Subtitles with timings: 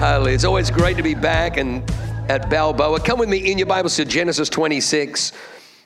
[0.00, 0.34] Hallelujah.
[0.34, 1.82] It's always great to be back and
[2.30, 3.00] at Balboa.
[3.00, 5.32] Come with me in your Bibles to Genesis 26.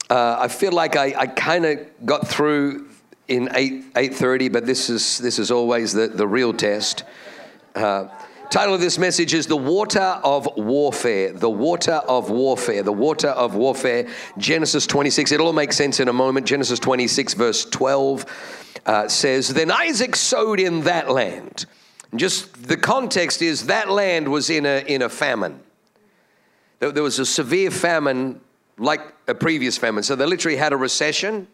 [0.09, 2.91] Uh, I feel like I, I kind of got through
[3.27, 7.03] in 8, 8.30, but this is, this is always the, the real test.
[7.75, 8.07] Uh,
[8.51, 11.33] title of this message is The Water of Warfare.
[11.33, 12.85] The Water of Warfare.
[12.85, 14.07] The Water of Warfare.
[14.39, 15.33] Genesis 26.
[15.33, 16.47] It'll all make sense in a moment.
[16.47, 18.27] Genesis 26, verse 12
[18.87, 21.67] uh, says, Then Isaac sowed in that land
[22.19, 25.61] just the context is that land was in a, in a famine.
[26.79, 28.41] There was a severe famine
[28.79, 30.03] like a previous famine.
[30.03, 31.47] So they literally had a recession,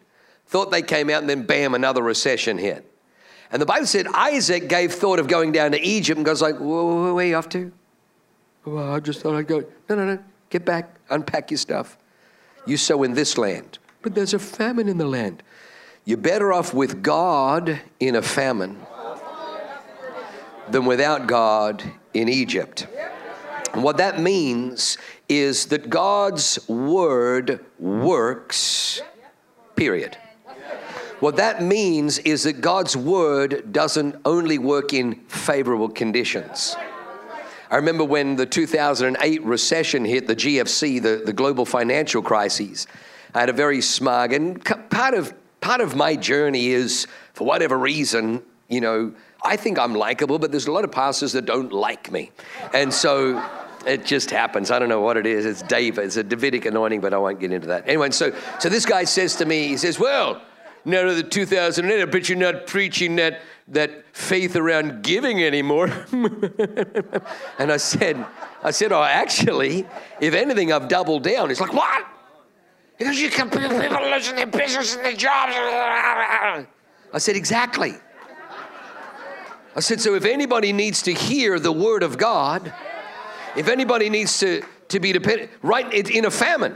[0.47, 2.85] thought they came out, and then bam, another recession hit.
[3.51, 6.57] And the Bible said Isaac gave thought of going down to Egypt and goes like,
[6.57, 7.71] whoa, where are you off to?
[8.67, 9.63] I just thought I'd go.
[9.89, 10.19] No, no, no.
[10.49, 10.97] Get back.
[11.09, 11.97] Unpack your stuff.
[12.65, 13.79] You sow in this land.
[14.01, 15.43] But there's a famine in the land.
[16.05, 18.77] You're better off with God in a famine
[20.71, 21.83] than without God
[22.13, 22.87] in Egypt.
[23.73, 24.97] And what that means
[25.29, 29.01] is that God's word works,
[29.75, 30.17] period.
[31.21, 36.75] What that means is that God's word doesn't only work in favorable conditions.
[37.69, 42.87] I remember when the 2008 recession hit, the GFC, the, the global financial crises.
[43.33, 47.77] I had a very smug, and part of, part of my journey is, for whatever
[47.77, 49.13] reason, you know,
[49.43, 52.31] I think I'm likable, but there's a lot of pastors that don't like me.
[52.73, 53.43] And so
[53.85, 54.69] it just happens.
[54.69, 55.45] I don't know what it is.
[55.45, 56.05] It's David.
[56.05, 57.87] It's a Davidic anointing, but I won't get into that.
[57.87, 60.41] Anyway, so, so this guy says to me, he says, Well,
[60.85, 65.87] now to the 2008, I bet you're not preaching that, that faith around giving anymore.
[67.57, 68.23] and I said,
[68.63, 69.87] I said, Oh, actually,
[70.19, 71.49] if anything, I've doubled down.
[71.49, 72.05] He's like, What?
[72.99, 75.53] Because you can people losing their business and their jobs.
[77.13, 77.95] I said, Exactly.
[79.75, 82.73] I said, so if anybody needs to hear the word of God,
[83.55, 86.75] if anybody needs to, to be dependent, right, in a famine.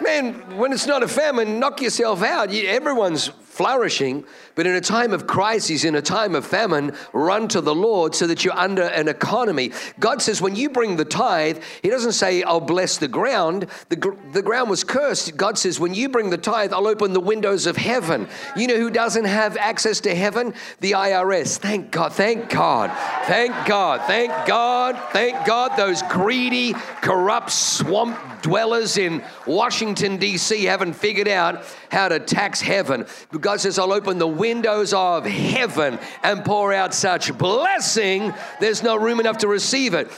[0.00, 2.52] Man, when it's not a famine, knock yourself out.
[2.52, 4.24] Everyone's flourishing,
[4.54, 8.14] but in a time of crisis, in a time of famine, run to the Lord
[8.14, 9.72] so that you're under an economy.
[9.98, 13.66] God says, when you bring the tithe, He doesn't say, I'll bless the ground.
[13.88, 15.36] The, gr- the ground was cursed.
[15.36, 18.28] God says, when you bring the tithe, I'll open the windows of heaven.
[18.56, 20.54] You know who doesn't have access to heaven?
[20.78, 21.58] The IRS.
[21.58, 22.92] Thank God, thank God,
[23.24, 25.76] thank God, thank God, thank God.
[25.76, 30.64] Those greedy, corrupt swamp dwellers in Washington, D.C.
[30.64, 33.06] haven't figured out how to tax heaven.
[33.30, 38.82] But God says, I'll open the windows of heaven and pour out such blessing, there's
[38.82, 40.10] no room enough to receive it.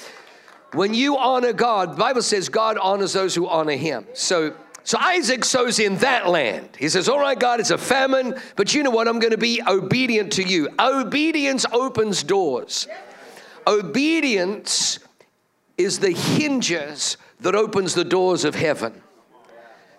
[0.73, 4.07] When you honor God, the Bible says God honors those who honor him.
[4.15, 6.71] So so Isaac sows in that land.
[6.79, 9.09] He says, All right, God, it's a famine, but you know what?
[9.09, 10.69] I'm going to be obedient to you.
[10.79, 12.89] Obedience opens doors.
[13.67, 14.99] Obedience
[15.77, 19.03] is the hinges that opens the doors of heaven.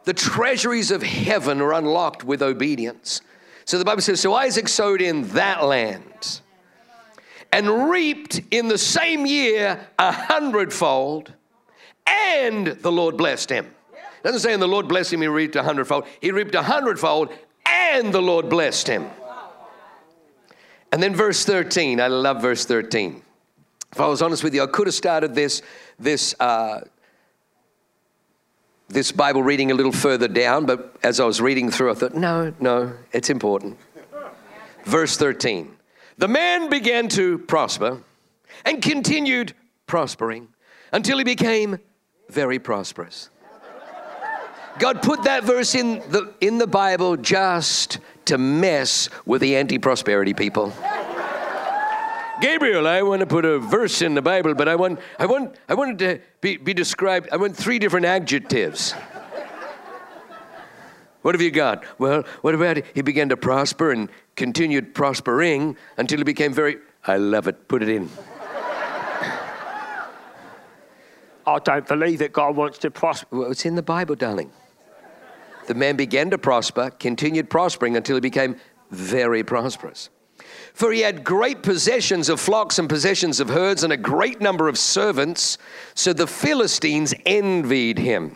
[0.04, 3.22] The treasuries of heaven are unlocked with obedience.
[3.66, 6.42] So the Bible says, So Isaac sowed in that land
[7.52, 11.34] and reaped in the same year a hundredfold,
[12.08, 13.66] and the Lord blessed him.
[13.94, 16.06] It doesn't say, and the Lord blessed him, he reaped a hundredfold.
[16.20, 17.34] He reaped a hundredfold,
[17.66, 19.10] and the Lord blessed him.
[20.92, 23.22] And then verse 13, I love verse 13.
[23.92, 25.62] If I was honest with you, I could have started this,
[26.00, 26.82] this uh,
[28.91, 32.13] this Bible reading a little further down, but as I was reading through, I thought,
[32.13, 33.78] no, no, it's important.
[34.85, 35.72] Verse 13
[36.18, 38.02] The man began to prosper
[38.66, 39.53] and continued
[39.88, 40.47] prospering
[40.91, 41.79] until he became
[42.29, 43.29] very prosperous.
[44.79, 49.78] God put that verse in the, in the Bible just to mess with the anti
[49.78, 50.73] prosperity people.
[52.41, 55.55] Gabriel, I want to put a verse in the Bible, but I want, I want,
[55.70, 57.29] I want it to be, be described.
[57.32, 58.93] I want three different adjectives.
[61.22, 61.84] What have you got?
[61.99, 62.85] Well, what about it?
[62.96, 66.78] He began to prosper and continued prospering until he became very.
[67.05, 67.67] I love it.
[67.67, 68.09] Put it in.
[71.46, 73.37] I don't believe that God wants to prosper.
[73.37, 74.52] Well, it's in the Bible, darling.
[75.67, 78.55] The man began to prosper, continued prospering until he became
[78.90, 80.09] very prosperous.
[80.73, 84.68] For he had great possessions of flocks and possessions of herds and a great number
[84.68, 85.58] of servants.
[85.94, 88.35] So the Philistines envied him.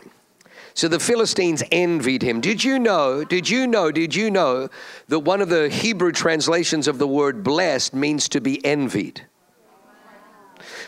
[0.74, 2.42] So the Philistines envied him.
[2.42, 4.68] Did you know, did you know, did you know
[5.08, 9.24] that one of the Hebrew translations of the word blessed means to be envied?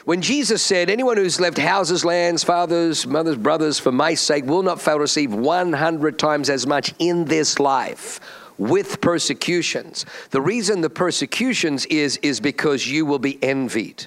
[0.04, 4.62] When Jesus said, Anyone who's left houses, lands, fathers, mothers, brothers for my sake will
[4.62, 8.20] not fail to receive 100 times as much in this life
[8.58, 10.04] with persecutions.
[10.30, 14.06] The reason the persecutions is, is because you will be envied.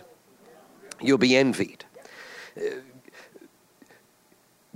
[1.02, 1.86] You'll be envied.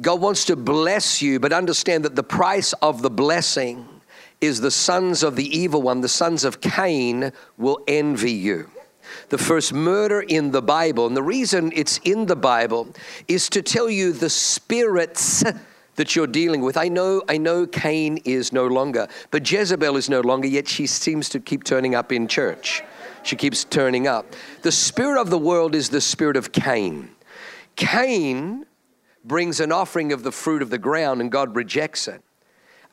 [0.01, 3.87] God wants to bless you, but understand that the price of the blessing
[4.41, 8.69] is the sons of the evil one, the sons of Cain, will envy you.
[9.29, 12.93] The first murder in the Bible, and the reason it's in the Bible
[13.27, 15.43] is to tell you the spirits
[15.95, 16.77] that you're dealing with.
[16.77, 20.87] I know, I know Cain is no longer, but Jezebel is no longer, yet she
[20.87, 22.83] seems to keep turning up in church.
[23.23, 24.35] She keeps turning up.
[24.61, 27.09] The spirit of the world is the spirit of Cain.
[27.75, 28.65] Cain
[29.23, 32.21] brings an offering of the fruit of the ground and God rejects it.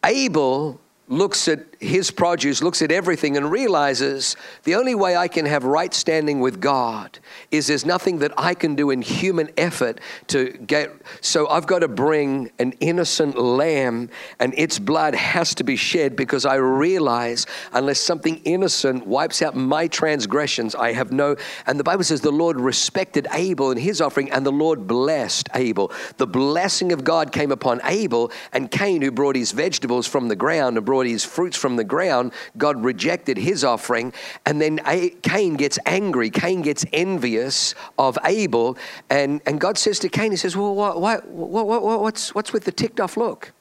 [0.05, 5.47] Abel looks at his produce, looks at everything, and realizes the only way I can
[5.47, 7.19] have right standing with God
[7.51, 10.93] is there's nothing that I can do in human effort to get.
[11.21, 16.15] So I've got to bring an innocent lamb, and its blood has to be shed
[16.15, 21.37] because I realize unless something innocent wipes out my transgressions, I have no.
[21.67, 25.49] And the Bible says the Lord respected Abel and his offering, and the Lord blessed
[25.55, 25.91] Abel.
[26.19, 30.37] The blessing of God came upon Abel, and Cain, who brought his vegetables from the
[30.37, 34.13] ground and brought his fruits from the ground, God rejected his offering.
[34.47, 34.79] And then
[35.23, 36.31] Cain gets angry.
[36.31, 38.77] Cain gets envious of Abel.
[39.11, 42.73] And, and God says to Cain, He says, Well, what, what, what's, what's with the
[42.73, 43.53] ticked off look?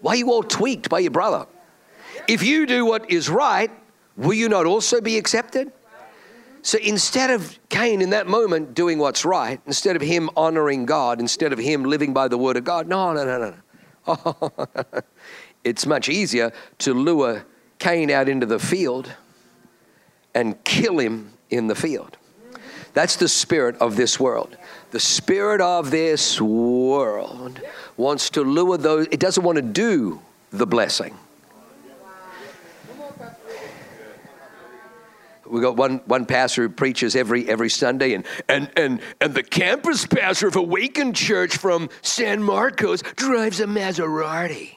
[0.00, 1.46] Why are you all tweaked by your brother?
[2.28, 3.70] If you do what is right,
[4.16, 5.72] will you not also be accepted?
[6.62, 11.20] So instead of Cain in that moment doing what's right, instead of him honoring God,
[11.20, 13.54] instead of him living by the word of God, no, no, no, no.
[14.08, 14.50] Oh,
[15.66, 17.44] it's much easier to lure
[17.80, 19.12] Cain out into the field
[20.32, 22.16] and kill him in the field.
[22.94, 24.56] That's the spirit of this world.
[24.92, 27.60] The spirit of this world
[27.96, 30.20] wants to lure those, it doesn't want to do
[30.50, 31.18] the blessing.
[35.48, 39.42] we got one, one pastor who preaches every every Sunday, and, and and and the
[39.42, 44.75] campus pastor of Awakening Church from San Marcos drives a Maserati.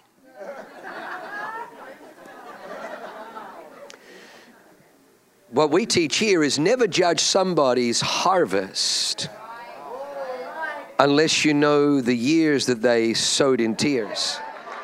[5.52, 9.30] What we teach here is never judge somebody's harvest
[11.00, 14.38] unless you know the years that they sowed in tears.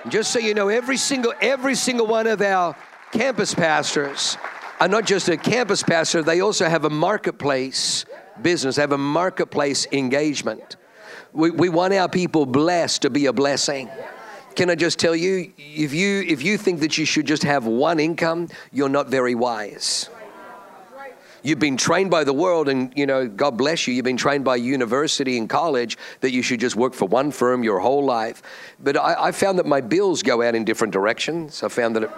[0.08, 2.76] Just so you know, every single every single one of our
[3.12, 4.38] campus pastors
[4.80, 8.06] are not just a campus pastor, they also have a marketplace
[8.42, 10.76] business, have a marketplace engagement.
[11.32, 13.90] We, we want our people blessed to be a blessing.
[14.56, 17.66] Can I just tell you, if you if you think that you should just have
[17.66, 20.10] one income, you're not very wise.
[21.46, 23.94] You've been trained by the world, and you know, God bless you.
[23.94, 27.64] You've been trained by university and college that you should just work for one firm
[27.64, 28.42] your whole life.
[28.80, 31.62] But I, I found that my bills go out in different directions.
[31.62, 32.10] I found that it,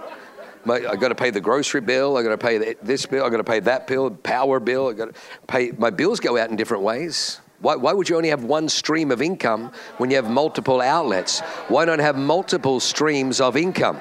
[0.64, 2.16] my, I got to pay the grocery bill.
[2.16, 3.26] I got to pay this bill.
[3.26, 4.88] I got to pay that bill, power bill.
[4.88, 5.72] I got to pay.
[5.72, 7.42] My bills go out in different ways.
[7.60, 11.42] Why, why would you only have one stream of income when you have multiple outlets?
[11.68, 14.00] Why not have multiple streams of income?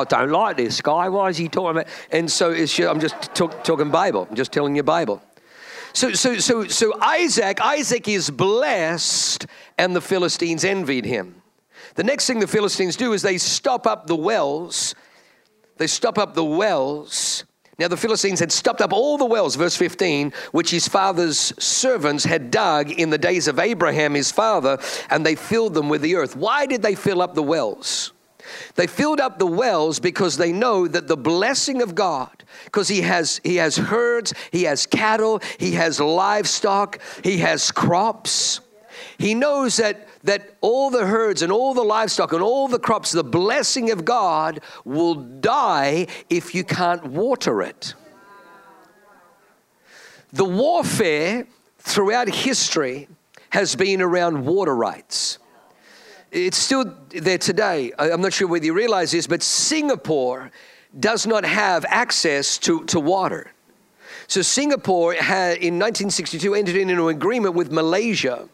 [0.00, 1.08] I don't like this guy.
[1.08, 1.88] Why is he talking about?
[2.10, 4.26] And so it's, I'm just talk, talking Bible.
[4.28, 5.22] I'm just telling you Bible.
[5.92, 9.46] So, so, so, so Isaac, Isaac is blessed,
[9.78, 11.42] and the Philistines envied him.
[11.94, 14.94] The next thing the Philistines do is they stop up the wells.
[15.78, 17.44] They stop up the wells.
[17.78, 22.24] Now, the Philistines had stopped up all the wells, verse 15, which his father's servants
[22.24, 24.78] had dug in the days of Abraham, his father,
[25.10, 26.34] and they filled them with the earth.
[26.34, 28.12] Why did they fill up the wells?
[28.74, 33.02] They filled up the wells because they know that the blessing of God, because he
[33.02, 38.60] has he has herds, he has cattle, he has livestock, he has crops.
[39.18, 43.12] He knows that that all the herds and all the livestock and all the crops,
[43.12, 47.94] the blessing of God will die if you can't water it.
[50.32, 51.46] The warfare
[51.78, 53.08] throughout history
[53.50, 55.38] has been around water rights.
[56.30, 57.92] It's still there today.
[57.98, 60.50] I'm not sure whether you realize this, but Singapore
[60.98, 63.52] does not have access to, to water.
[64.26, 68.48] So Singapore had, in 1962 entered into an agreement with Malaysia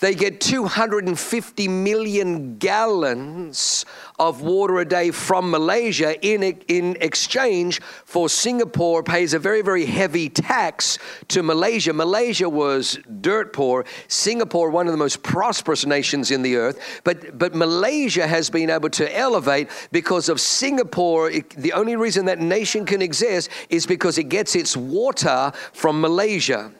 [0.00, 3.84] They get 250 million gallons
[4.18, 9.86] of water a day from Malaysia in, in exchange for Singapore pays a very, very
[9.86, 11.92] heavy tax to Malaysia.
[11.92, 13.84] Malaysia was dirt poor.
[14.08, 17.00] Singapore, one of the most prosperous nations in the earth.
[17.04, 21.30] But, but Malaysia has been able to elevate because of Singapore.
[21.30, 26.72] The only reason that nation can exist is because it gets its water from Malaysia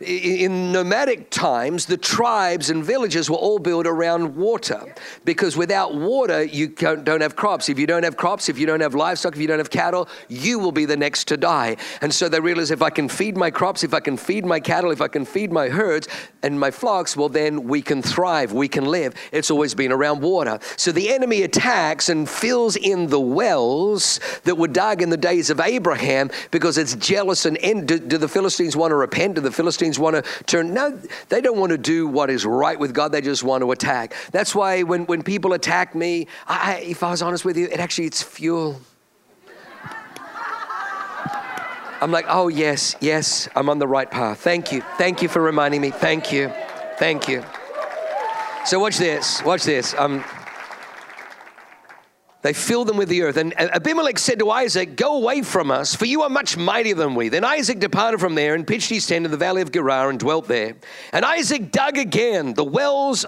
[0.00, 6.44] in nomadic times, the tribes and villages were all built around water because without water,
[6.44, 7.68] you don't have crops.
[7.68, 10.08] If you don't have crops, if you don't have livestock, if you don't have cattle,
[10.28, 11.76] you will be the next to die.
[12.00, 14.60] And so they realize if I can feed my crops, if I can feed my
[14.60, 16.06] cattle, if I can feed my herds
[16.42, 19.14] and my flocks, well, then we can thrive, we can live.
[19.32, 20.58] It's always been around water.
[20.76, 25.50] So the enemy attacks and fills in the wells that were dug in the days
[25.50, 29.36] of Abraham because it's jealous and do, do the Philistines want to repent?
[29.36, 30.74] Do the Philistines Philistines want to turn.
[30.74, 33.12] No, they don't want to do what is right with God.
[33.12, 34.14] They just want to attack.
[34.32, 37.80] That's why when, when people attack me, I, if I was honest with you, it
[37.80, 38.80] actually it's fuel.
[42.00, 44.38] I'm like, oh, yes, yes, I'm on the right path.
[44.38, 44.82] Thank you.
[44.98, 45.90] Thank you for reminding me.
[45.90, 46.52] Thank you.
[46.98, 47.44] Thank you.
[48.64, 49.42] So, watch this.
[49.42, 49.94] Watch this.
[49.94, 50.22] Um,
[52.42, 53.36] they filled them with the earth.
[53.36, 57.14] And Abimelech said to Isaac, Go away from us, for you are much mightier than
[57.14, 57.28] we.
[57.28, 60.18] Then Isaac departed from there and pitched his tent in the valley of Gerar and
[60.18, 60.76] dwelt there.
[61.12, 63.26] And Isaac dug again the wells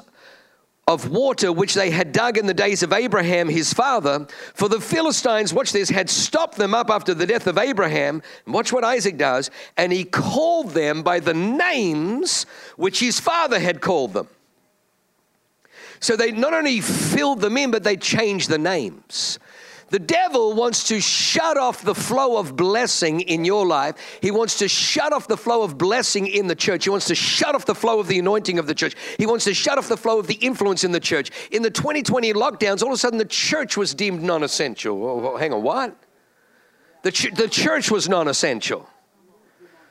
[0.86, 4.26] of water which they had dug in the days of Abraham his father.
[4.54, 8.22] For the Philistines, watch this, had stopped them up after the death of Abraham.
[8.46, 9.50] watch what Isaac does.
[9.76, 14.28] And he called them by the names which his father had called them.
[16.00, 19.38] So they not only filled them in, but they changed the names.
[19.90, 23.96] The devil wants to shut off the flow of blessing in your life.
[24.22, 26.84] He wants to shut off the flow of blessing in the church.
[26.84, 28.94] He wants to shut off the flow of the anointing of the church.
[29.18, 31.32] He wants to shut off the flow of the influence in the church.
[31.50, 35.04] In the 2020 lockdowns, all of a sudden the church was deemed non essential.
[35.04, 35.96] Oh, hang on, what?
[37.02, 38.88] The, ch- the church was non essential.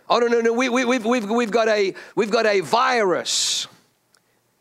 [0.10, 0.54] Oh, no, no, no.
[0.54, 3.68] We, we, we've, we've, we've, got a, we've got a virus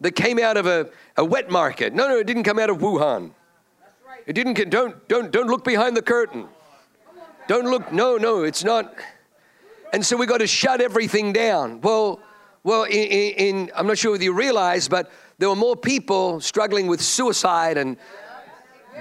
[0.01, 1.95] that came out of a, a wet market.
[1.95, 3.33] No, no, it didn't come out of Wuhan.
[4.27, 4.71] It didn't.
[4.71, 6.47] Don't don't don't look behind the curtain.
[7.47, 7.93] Don't look.
[7.93, 8.95] No, no, it's not.
[9.93, 11.81] And so we got to shut everything down.
[11.81, 12.21] Well,
[12.63, 16.89] well, in, in, I'm not sure whether you realize, but there were more people struggling
[16.89, 17.97] with suicide and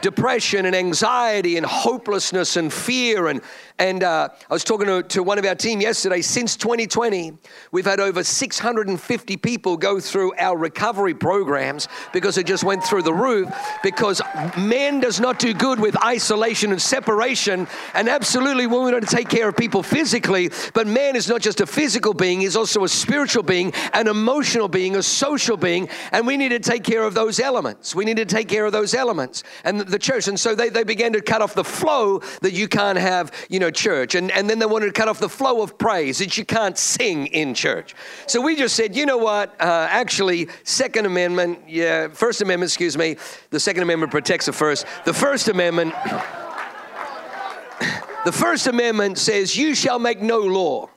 [0.01, 3.41] depression and anxiety and hopelessness and fear and
[3.79, 6.21] and uh, I was talking to, to one of our team yesterday.
[6.21, 7.37] Since 2020,
[7.71, 13.03] we've had over 650 people go through our recovery programs because it just went through
[13.03, 13.53] the roof.
[13.83, 14.19] Because
[14.57, 17.67] man does not do good with isolation and separation.
[17.93, 21.61] And absolutely, we want to take care of people physically, but man is not just
[21.61, 25.87] a physical being, he's also a spiritual being, an emotional being, a social being.
[26.11, 27.93] And we need to take care of those elements.
[27.93, 29.43] We need to take care of those elements.
[29.63, 30.27] And the church.
[30.27, 33.59] And so they, they began to cut off the flow that you can't have, you
[33.59, 34.15] know church.
[34.15, 36.77] And, and then they wanted to cut off the flow of praise that you can't
[36.77, 37.95] sing in church.
[38.27, 39.59] So we just said, you know what?
[39.59, 43.17] Uh, actually, Second Amendment, yeah, First Amendment, excuse me,
[43.49, 44.85] the Second Amendment protects the First.
[45.05, 45.93] The First Amendment,
[48.25, 50.89] the First Amendment says, you shall make no law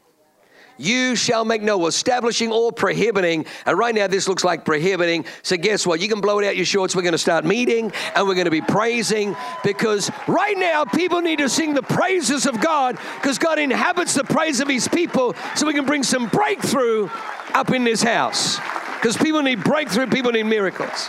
[0.80, 3.46] you shall make no establishing or prohibiting.
[3.66, 5.24] And right now, this looks like prohibiting.
[5.42, 6.00] So, guess what?
[6.00, 6.96] You can blow it out your shorts.
[6.96, 11.20] We're going to start meeting and we're going to be praising because right now, people
[11.20, 15.34] need to sing the praises of God because God inhabits the praise of His people
[15.54, 17.08] so we can bring some breakthrough
[17.54, 18.58] up in this house.
[18.96, 21.08] Because people need breakthrough, people need miracles.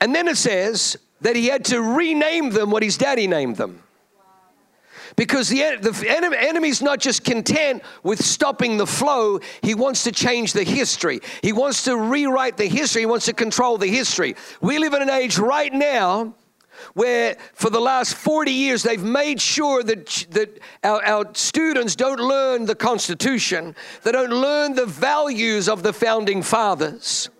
[0.00, 3.82] And then it says that he had to rename them what his daddy named them.
[5.16, 10.52] Because the, the enemy's not just content with stopping the flow, he wants to change
[10.52, 11.20] the history.
[11.42, 14.36] He wants to rewrite the history, he wants to control the history.
[14.60, 16.34] We live in an age right now
[16.92, 22.20] where for the last 40 years they've made sure that, that our, our, students don't
[22.20, 27.30] learn the Constitution, they don't learn the values of the founding fathers.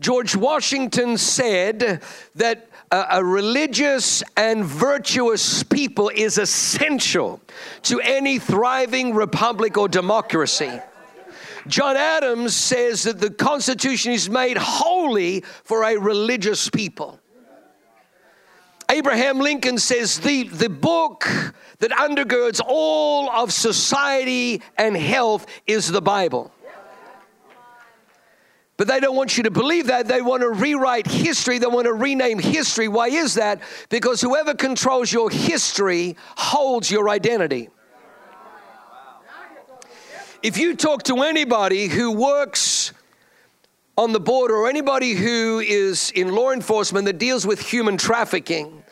[0.00, 2.02] George Washington said
[2.34, 7.40] that a, a religious and virtuous people is essential
[7.82, 10.80] to any thriving republic or democracy.
[11.66, 17.18] John Adams says that the Constitution is made holy for a religious people.
[18.88, 21.28] Abraham Lincoln says the, the book
[21.80, 26.52] that undergirds all of society and health is the Bible.
[28.76, 30.06] But they don't want you to believe that.
[30.06, 31.58] They want to rewrite history.
[31.58, 32.88] They want to rename history.
[32.88, 33.60] Why is that?
[33.88, 37.70] Because whoever controls your history holds your identity.
[40.42, 42.92] If you talk to anybody who works
[43.96, 48.84] on the border or anybody who is in law enforcement that deals with human trafficking,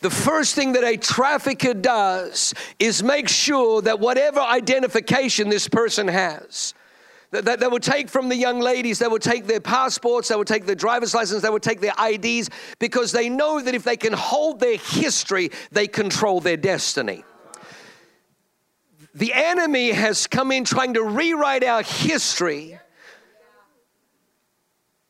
[0.00, 6.08] the first thing that a trafficker does is make sure that whatever identification this person
[6.08, 6.74] has,
[7.30, 10.44] that, they will take from the young ladies, they will take their passports, they will
[10.44, 13.96] take their driver's license, they will take their IDs, because they know that if they
[13.96, 17.24] can hold their history, they control their destiny.
[19.14, 22.78] The enemy has come in trying to rewrite our history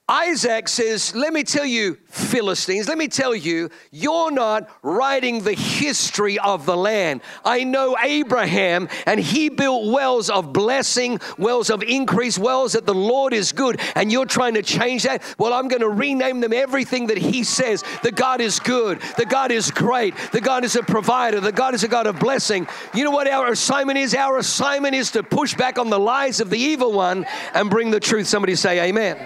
[0.09, 5.53] Isaac says, Let me tell you, Philistines, let me tell you, you're not writing the
[5.53, 7.23] history of the land.
[7.45, 12.95] I know Abraham, and he built wells of blessing, wells of increase, wells that the
[12.95, 15.25] Lord is good, and you're trying to change that.
[15.39, 19.29] Well, I'm going to rename them everything that he says that God is good, that
[19.29, 22.69] God is great, that God is a provider, that God is a God of blessing.
[22.95, 24.15] You know what our assignment is?
[24.15, 27.91] Our assignment is to push back on the lies of the evil one and bring
[27.91, 28.29] the truth.
[28.29, 29.17] Somebody say, Amen.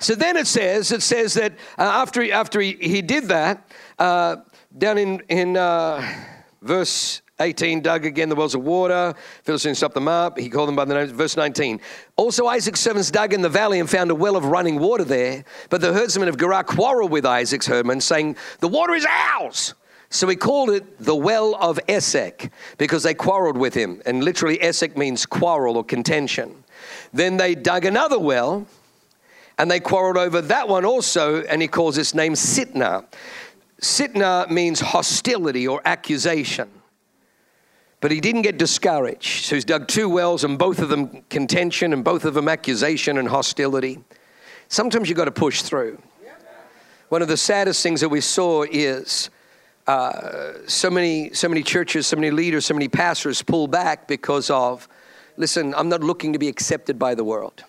[0.00, 3.70] So then it says, it says that uh, after, he, after he, he did that,
[3.98, 4.36] uh,
[4.76, 6.06] down in, in uh,
[6.60, 9.14] verse 18, dug again the wells of water.
[9.42, 10.38] Philistines stopped them up.
[10.38, 11.08] He called them by the name.
[11.08, 11.80] Verse 19.
[12.16, 15.44] Also, Isaac's servants dug in the valley and found a well of running water there.
[15.68, 19.74] But the herdsmen of Gerar quarreled with Isaac's herdmen, saying, The water is ours.
[20.08, 24.00] So he called it the well of Esek because they quarreled with him.
[24.06, 26.64] And literally, Esek means quarrel or contention.
[27.12, 28.66] Then they dug another well
[29.58, 33.06] and they quarreled over that one also, and he calls its name Sitnah.
[33.80, 36.70] Sitnah means hostility or accusation.
[38.00, 39.46] But he didn't get discouraged.
[39.46, 43.16] So he's dug two wells, and both of them contention, and both of them accusation
[43.16, 43.98] and hostility.
[44.68, 46.00] Sometimes you've got to push through.
[47.08, 49.30] One of the saddest things that we saw is
[49.86, 54.50] uh, so many, so many churches, so many leaders, so many pastors pull back because
[54.50, 54.88] of,
[55.36, 57.64] listen, I'm not looking to be accepted by the world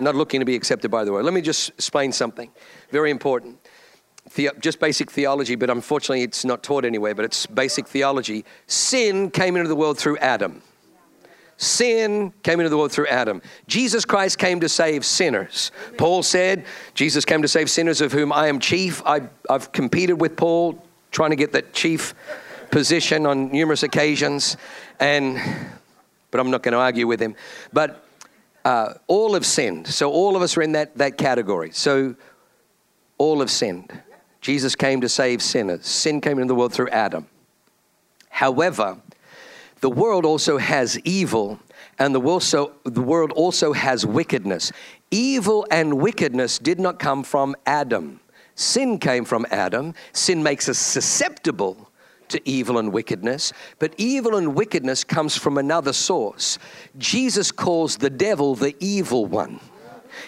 [0.00, 1.24] not looking to be accepted by the world.
[1.24, 2.50] Let me just explain something
[2.90, 3.58] very important.
[4.34, 8.44] The, just basic theology, but unfortunately it's not taught anywhere, but it's basic theology.
[8.66, 10.62] Sin came into the world through Adam.
[11.56, 13.42] Sin came into the world through Adam.
[13.68, 15.70] Jesus Christ came to save sinners.
[15.96, 19.02] Paul said, Jesus came to save sinners, of whom I am chief.
[19.06, 22.14] I, I've competed with Paul, trying to get that chief
[22.70, 24.56] position on numerous occasions,
[24.98, 25.38] and
[26.32, 27.36] but I'm not going to argue with him.
[27.72, 28.01] But
[28.64, 29.86] uh, all have sinned.
[29.86, 31.70] So all of us are in that, that category.
[31.72, 32.14] So
[33.18, 33.92] all have sinned.
[34.40, 35.86] Jesus came to save sinners.
[35.86, 37.26] Sin came into the world through Adam.
[38.28, 38.98] However,
[39.80, 41.60] the world also has evil,
[41.98, 44.72] and the world, so, the world also has wickedness.
[45.10, 48.20] Evil and wickedness did not come from Adam.
[48.54, 49.94] Sin came from Adam.
[50.12, 51.90] Sin makes us susceptible
[52.32, 56.58] to evil and wickedness, but evil and wickedness comes from another source.
[56.98, 59.60] Jesus calls the devil the evil one.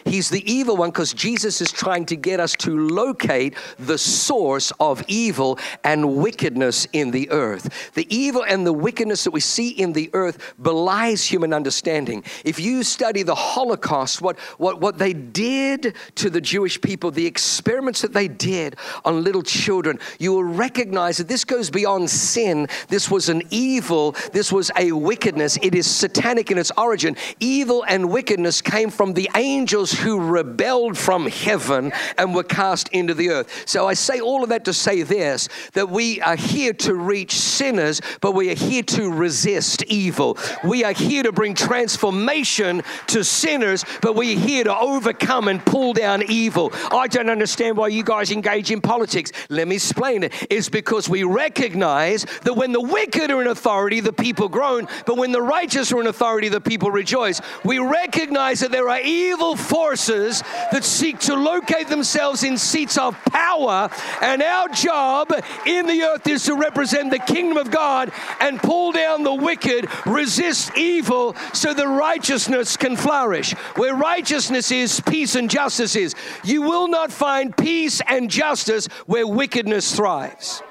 [0.05, 4.73] He's the evil one because Jesus is trying to get us to locate the source
[4.81, 7.93] of evil and wickedness in the earth.
[7.95, 12.25] The evil and the wickedness that we see in the earth belies human understanding.
[12.45, 17.27] If you study the Holocaust, what, what, what they did to the Jewish people, the
[17.27, 22.69] experiments that they did on little children, you will recognize that this goes beyond sin.
[22.89, 25.59] This was an evil, this was a wickedness.
[25.63, 27.17] It is satanic in its origin.
[27.41, 32.89] Evil and wickedness came from the angels angels who rebelled from heaven and were cast
[32.89, 33.65] into the earth.
[33.67, 37.33] So I say all of that to say this that we are here to reach
[37.33, 40.39] sinners, but we are here to resist evil.
[40.65, 45.65] We are here to bring transformation to sinners, but we are here to overcome and
[45.65, 46.73] pull down evil.
[46.91, 49.33] I don't understand why you guys engage in politics.
[49.49, 50.33] Let me explain it.
[50.51, 55.17] It's because we recognize that when the wicked are in authority, the people groan, but
[55.17, 57.41] when the righteous are in authority, the people rejoice.
[57.65, 63.17] We recognize that there are evil forces that seek to locate themselves in seats of
[63.25, 63.91] power.
[64.21, 65.33] And our job
[65.67, 69.89] in the earth is to represent the kingdom of God and pull down the wicked,
[70.07, 73.53] resist evil, so the righteousness can flourish.
[73.77, 76.15] Where righteousness is, peace and justice is.
[76.45, 80.63] You will not find peace and justice where wickedness thrives.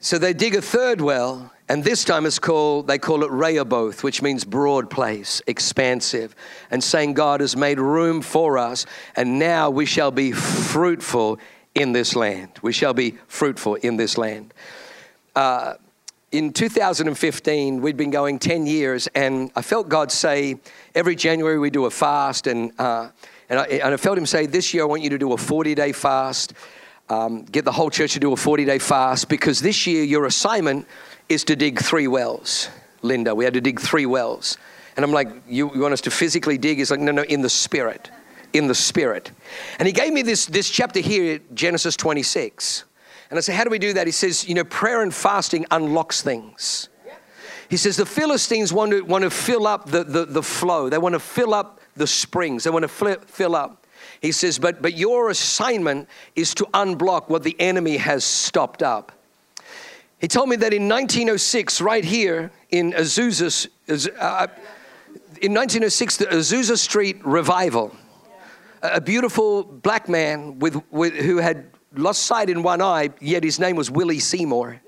[0.00, 4.02] So they dig a third well and this time it's called, they call it Rehoboth,
[4.02, 6.34] which means broad place, expansive,
[6.70, 11.38] and saying God has made room for us, and now we shall be fruitful
[11.74, 12.50] in this land.
[12.62, 14.54] We shall be fruitful in this land.
[15.36, 15.74] Uh,
[16.32, 20.56] in 2015, we'd been going 10 years, and I felt God say,
[20.94, 23.10] every January we do a fast, and, uh,
[23.50, 25.36] and, I, and I felt Him say, this year I want you to do a
[25.36, 26.54] 40 day fast.
[27.10, 30.26] um, get the whole church to do a 40 day fast because this year your
[30.26, 30.86] assignment
[31.28, 32.68] is to dig three wells.
[33.02, 34.58] Linda, we had to dig three wells.
[34.96, 36.78] And I'm like, you, you want us to physically dig?
[36.78, 38.10] He's like, no, no, in the spirit.
[38.52, 39.30] In the spirit.
[39.78, 42.84] And he gave me this, this chapter here, Genesis 26.
[43.30, 44.06] And I said, how do we do that?
[44.06, 46.88] He says, you know, prayer and fasting unlocks things.
[47.68, 50.88] He says the Philistines want to, want to fill up the, the, the flow.
[50.88, 52.64] They want to fill up the springs.
[52.64, 53.86] They want to fill, fill up.
[54.20, 59.12] He says, but, but your assignment is to unblock what the enemy has stopped up.
[60.20, 63.68] He told me that in 1906, right here in Azusa,
[64.18, 64.46] uh,
[65.40, 67.94] in 1906, the Azusa Street revival,
[68.82, 73.60] a beautiful black man with, with, who had lost sight in one eye, yet his
[73.60, 74.80] name was Willie Seymour.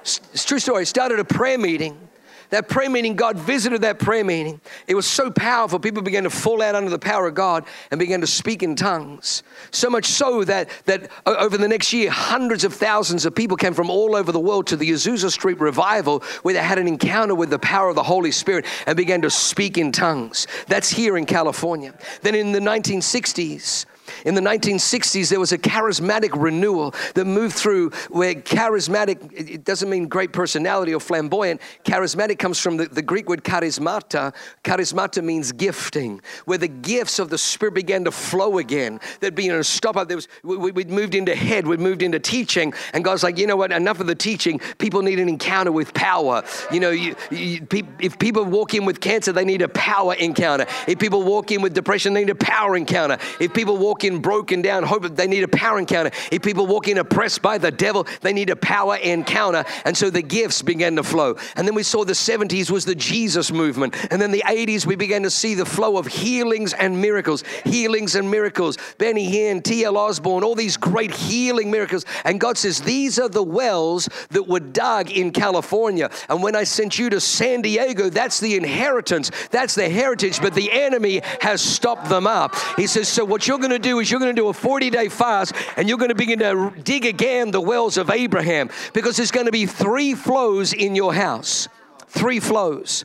[0.00, 0.86] it's true story.
[0.86, 2.08] Started a prayer meeting
[2.50, 4.60] that prayer meeting, God visited that prayer meeting.
[4.86, 5.78] It was so powerful.
[5.78, 8.76] People began to fall out under the power of God and began to speak in
[8.76, 9.42] tongues.
[9.70, 13.74] So much so that, that over the next year, hundreds of thousands of people came
[13.74, 17.34] from all over the world to the Azusa Street revival where they had an encounter
[17.34, 20.46] with the power of the Holy Spirit and began to speak in tongues.
[20.66, 21.94] That's here in California.
[22.22, 23.86] Then in the 1960s,
[24.24, 29.88] in the 1960s, there was a charismatic renewal that moved through where charismatic, it doesn't
[29.88, 31.60] mean great personality or flamboyant.
[31.84, 34.34] Charismatic comes from the, the Greek word charismata.
[34.64, 39.00] Charismata means gifting, where the gifts of the Spirit began to flow again.
[39.20, 40.08] There'd be a stop up.
[40.08, 43.46] There was, we, would moved into head, we'd moved into teaching, and God's like, you
[43.46, 44.60] know what, enough of the teaching.
[44.78, 46.42] People need an encounter with power.
[46.72, 47.66] You know, you, you,
[47.98, 50.66] if people walk in with cancer, they need a power encounter.
[50.86, 53.18] If people walk in with depression, they need a power encounter.
[53.38, 56.10] If people walk in in broken down, hope they need a power encounter.
[56.30, 59.64] If people walk in oppressed by the devil, they need a power encounter.
[59.84, 61.36] And so the gifts began to flow.
[61.56, 63.94] And then we saw the 70s was the Jesus movement.
[64.10, 68.14] And then the 80s, we began to see the flow of healings and miracles, healings
[68.16, 68.76] and miracles.
[68.98, 69.96] Benny Hinn, T.L.
[69.96, 72.04] Osborn, all these great healing miracles.
[72.24, 76.10] And God says, These are the wells that were dug in California.
[76.28, 80.54] And when I sent you to San Diego, that's the inheritance, that's the heritage, but
[80.54, 82.54] the enemy has stopped them up.
[82.76, 84.90] He says, So what you're going to do is you're going to do a 40
[84.90, 89.16] day fast and you're going to begin to dig again the wells of Abraham because
[89.16, 91.68] there's going to be three flows in your house.
[92.06, 93.04] Three flows.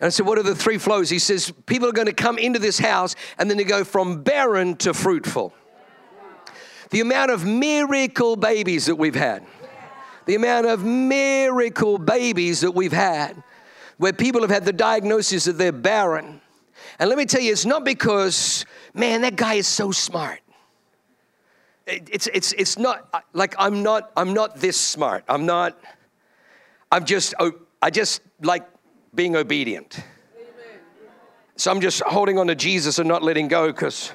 [0.00, 1.10] And I said, What are the three flows?
[1.10, 4.22] He says, People are going to come into this house and then they go from
[4.22, 5.52] barren to fruitful.
[6.90, 9.44] The amount of miracle babies that we've had,
[10.26, 13.42] the amount of miracle babies that we've had,
[13.96, 16.40] where people have had the diagnosis that they're barren.
[16.98, 20.40] And let me tell you, it's not because man, that guy is so smart.
[21.86, 25.24] It's, it's, it's not like I'm not, I'm not this smart.
[25.28, 25.78] I'm not,
[26.90, 27.52] I'm just, oh,
[27.82, 28.66] I just like
[29.14, 29.98] being obedient.
[31.56, 34.12] So I'm just holding on to Jesus and not letting go because,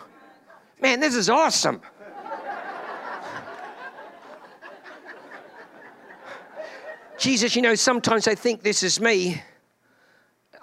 [0.81, 1.79] man, this is awesome.
[7.19, 9.43] Jesus, you know, sometimes I think this is me,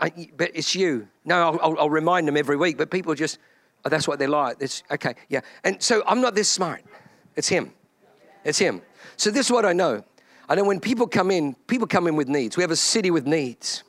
[0.01, 1.07] I, but it's you.
[1.25, 3.39] No, I'll, I'll remind them every week, but people just,
[3.87, 4.57] Oh, that's what they like.
[4.59, 5.43] It's okay, yeah.
[5.63, 6.83] And so I'm not this smart.
[7.37, 7.73] It's him.
[8.43, 8.83] It's him.
[9.17, 10.03] So this is what I know.
[10.49, 12.57] I know when people come in, people come in with needs.
[12.57, 13.85] We have a city with needs.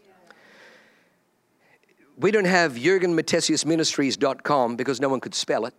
[2.15, 5.73] We don't have JurgenMatthesiusMinistries.com because no one could spell it.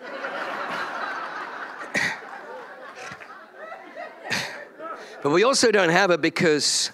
[5.22, 6.90] but we also don't have it because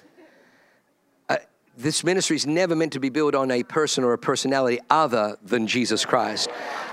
[1.78, 5.38] this ministry is never meant to be built on a person or a personality other
[5.44, 6.48] than Jesus Christ,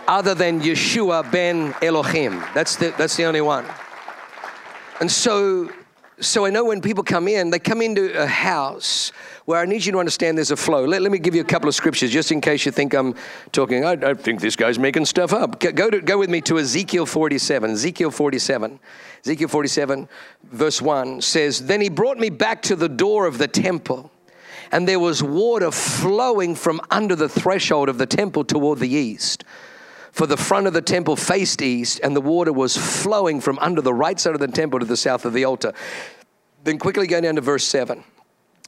[0.08, 2.44] other than Yeshua ben Elohim.
[2.54, 3.66] That's the, that's the only one.
[5.00, 5.72] And so,
[6.20, 9.12] so I know when people come in, they come into a house
[9.46, 10.86] where I need you to understand there's a flow.
[10.86, 13.16] Let, let me give you a couple of scriptures just in case you think I'm
[13.52, 15.60] talking, I, I think this guy's making stuff up.
[15.60, 17.72] Go, to, go with me to Ezekiel 47.
[17.72, 18.80] Ezekiel 47.
[19.24, 20.08] Ezekiel 47,
[20.44, 24.12] verse 1 says, Then he brought me back to the door of the temple
[24.72, 29.44] and there was water flowing from under the threshold of the temple toward the east.
[30.12, 33.82] For the front of the temple faced east, and the water was flowing from under
[33.82, 35.74] the right side of the temple to the south of the altar.
[36.64, 38.04] Then quickly go down to verse 7.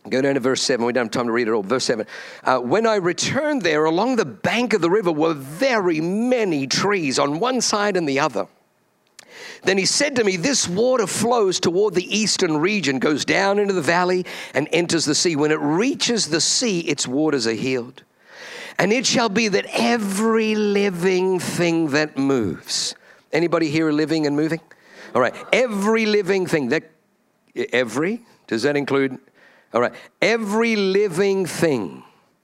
[0.09, 0.85] Go down to verse 7.
[0.85, 1.63] We don't have time to read it all.
[1.63, 2.05] Verse 7.
[2.43, 7.19] Uh, when I returned there, along the bank of the river were very many trees
[7.19, 8.47] on one side and the other.
[9.67, 13.73] Then he said to me, This water flows toward the eastern region, goes down into
[13.73, 15.35] the valley, and enters the sea.
[15.35, 18.03] When it reaches the sea, its waters are healed.
[18.79, 22.95] And it shall be that every living thing that moves.
[23.33, 24.61] Anybody here living and moving?
[25.13, 25.35] All right.
[25.51, 26.89] Every living thing that
[27.73, 29.19] every does that include
[29.73, 29.93] all right.
[30.21, 32.03] Every living thing.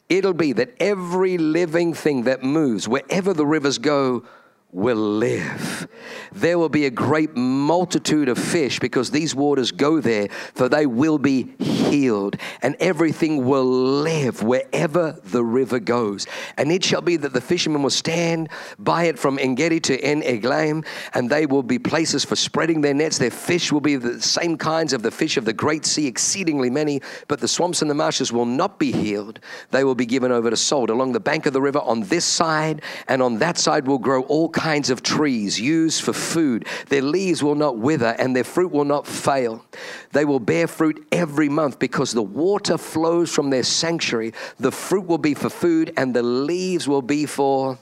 [0.09, 4.25] It'll be that every living thing that moves, wherever the rivers go,
[4.73, 5.87] will live.
[6.31, 10.87] There will be a great multitude of fish because these waters go there, for they
[10.87, 16.25] will be healed, and everything will live wherever the river goes.
[16.57, 20.23] And it shall be that the fishermen will stand by it from Engedi to En
[20.23, 23.19] Eglaim, and they will be places for spreading their nets.
[23.19, 26.71] Their fish will be the same kinds of the fish of the great sea, exceedingly
[26.71, 29.39] many, but the swamps and the marshes will not be healed.
[29.69, 30.89] They will be given over to salt.
[30.89, 34.23] Along the bank of the river on this side and on that side will grow
[34.23, 36.65] all kinds kinds of trees used for food.
[36.87, 39.65] Their leaves will not wither and their fruit will not fail.
[40.13, 44.31] They will bear fruit every month because the water flows from their sanctuary.
[44.61, 47.77] The fruit will be for food and the leaves will be for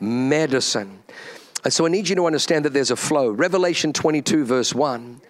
[0.00, 1.02] medicine.
[1.64, 3.28] And so I need you to understand that there's a flow.
[3.28, 5.20] Revelation 22, verse 1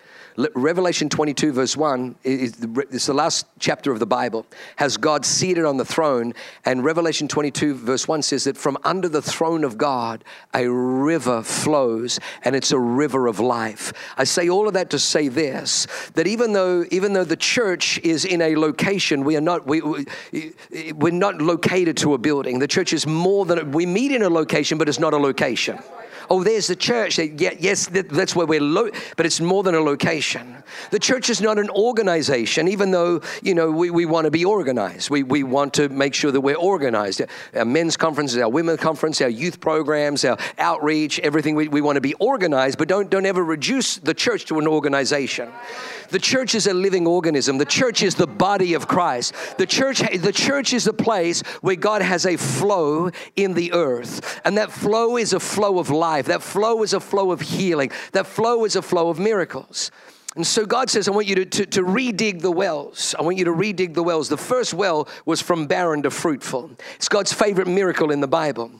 [0.54, 4.46] Revelation 22, verse 1, is the last chapter of the Bible,
[4.76, 6.34] has God seated on the throne.
[6.64, 11.42] And Revelation 22, verse 1 says that from under the throne of God, a river
[11.42, 13.92] flows, and it's a river of life.
[14.18, 17.98] I say all of that to say this that even though, even though the church
[18.00, 20.06] is in a location, we are not, we, we,
[20.94, 22.58] we're not located to a building.
[22.58, 25.78] The church is more than, we meet in a location, but it's not a location.
[26.28, 27.18] Oh, there's the church.
[27.18, 30.62] Yes, that's where we're, lo- but it's more than a location.
[30.90, 34.44] The church is not an organization, even though, you know, we, we want to be
[34.44, 35.10] organized.
[35.10, 37.22] We, we want to make sure that we're organized.
[37.54, 41.96] Our men's conferences, our women's conference, our youth programs, our outreach, everything, we, we want
[41.96, 45.50] to be organized, but don't, don't ever reduce the church to an organization.
[46.10, 47.58] The church is a living organism.
[47.58, 49.34] The church is the body of Christ.
[49.58, 54.40] The church, the church is a place where God has a flow in the earth.
[54.44, 56.15] And that flow is a flow of life.
[56.22, 57.90] That flow is a flow of healing.
[58.12, 59.90] That flow is a flow of miracles.
[60.36, 63.14] And so God says, I want you to, to, to redig the wells.
[63.18, 64.28] I want you to redig the wells.
[64.28, 66.70] The first well was from barren to fruitful.
[66.96, 68.70] It's God's favorite miracle in the Bible.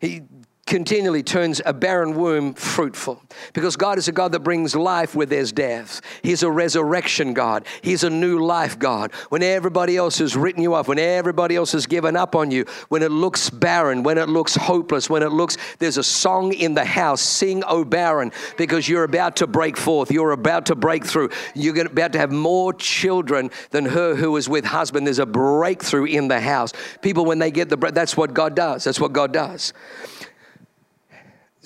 [0.00, 0.22] He,
[0.66, 5.26] continually turns a barren womb fruitful because God is a God that brings life where
[5.26, 6.00] there's death.
[6.22, 7.64] He's a resurrection God.
[7.82, 9.12] He's a new life God.
[9.28, 12.64] When everybody else has written you off, when everybody else has given up on you,
[12.88, 16.74] when it looks barren, when it looks hopeless, when it looks, there's a song in
[16.74, 20.10] the house, sing, O barren, because you're about to break forth.
[20.10, 21.30] You're about to break through.
[21.54, 25.06] You're about to have more children than her who is with husband.
[25.06, 26.72] There's a breakthrough in the house.
[27.02, 28.82] People, when they get the, that's what God does.
[28.82, 29.72] That's what God does.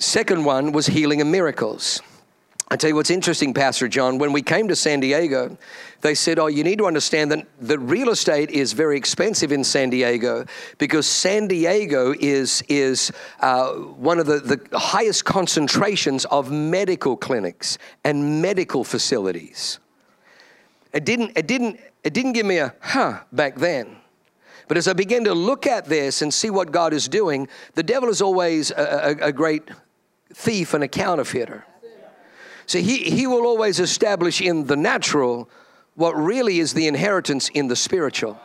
[0.01, 2.01] Second one was healing and miracles.
[2.69, 4.17] I tell you what's interesting, Pastor John.
[4.17, 5.55] When we came to San Diego,
[6.01, 9.63] they said, Oh, you need to understand that the real estate is very expensive in
[9.63, 10.45] San Diego
[10.79, 13.11] because San Diego is, is
[13.41, 19.77] uh, one of the, the highest concentrations of medical clinics and medical facilities.
[20.93, 23.97] It didn't, it didn't, it didn't give me a huh back then.
[24.67, 27.83] But as I began to look at this and see what God is doing, the
[27.83, 29.69] devil is always a, a, a great
[30.33, 31.65] thief and a counterfeiter.
[32.65, 35.49] So he, he will always establish in the natural
[35.95, 38.39] what really is the inheritance in the spiritual.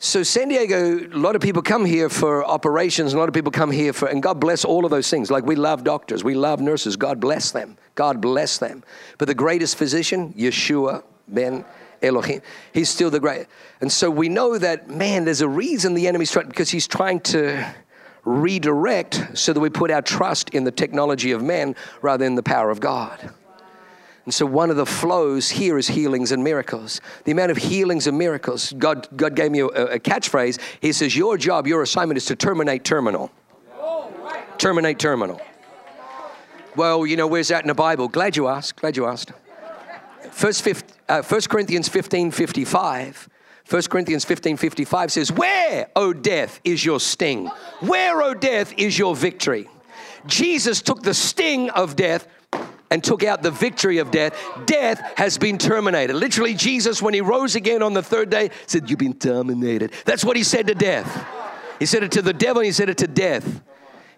[0.00, 3.50] So, San Diego, a lot of people come here for operations, a lot of people
[3.50, 5.28] come here for, and God bless all of those things.
[5.28, 7.76] Like we love doctors, we love nurses, God bless them.
[7.96, 8.84] God bless them.
[9.18, 11.64] But the greatest physician, Yeshua ben
[12.00, 13.48] Elohim, he's still the great.
[13.80, 17.18] And so we know that, man, there's a reason the enemy's trying, because he's trying
[17.20, 17.74] to
[18.24, 22.42] redirect so that we put our trust in the technology of man rather than the
[22.42, 23.32] power of God.
[24.24, 27.00] And so one of the flows here is healings and miracles.
[27.24, 30.60] The amount of healings and miracles, God, God gave me a, a catchphrase.
[30.80, 33.30] He says, Your job, your assignment is to terminate terminal.
[34.58, 35.40] Terminate terminal.
[36.76, 38.06] Well, you know, where's that in the Bible?
[38.06, 38.80] Glad you asked.
[38.80, 39.32] Glad you asked.
[40.30, 40.68] First,
[41.08, 43.28] uh, 1 Corinthians 15 55
[43.68, 47.46] 1 Corinthians 15 55 says, Where, O death, is your sting?
[47.80, 49.68] Where, O death, is your victory?
[50.26, 52.26] Jesus took the sting of death
[52.90, 54.34] and took out the victory of death.
[54.64, 56.14] Death has been terminated.
[56.14, 59.92] Literally, Jesus, when he rose again on the third day, said, You've been terminated.
[60.06, 61.26] That's what he said to death.
[61.78, 63.60] He said it to the devil, he said it to death.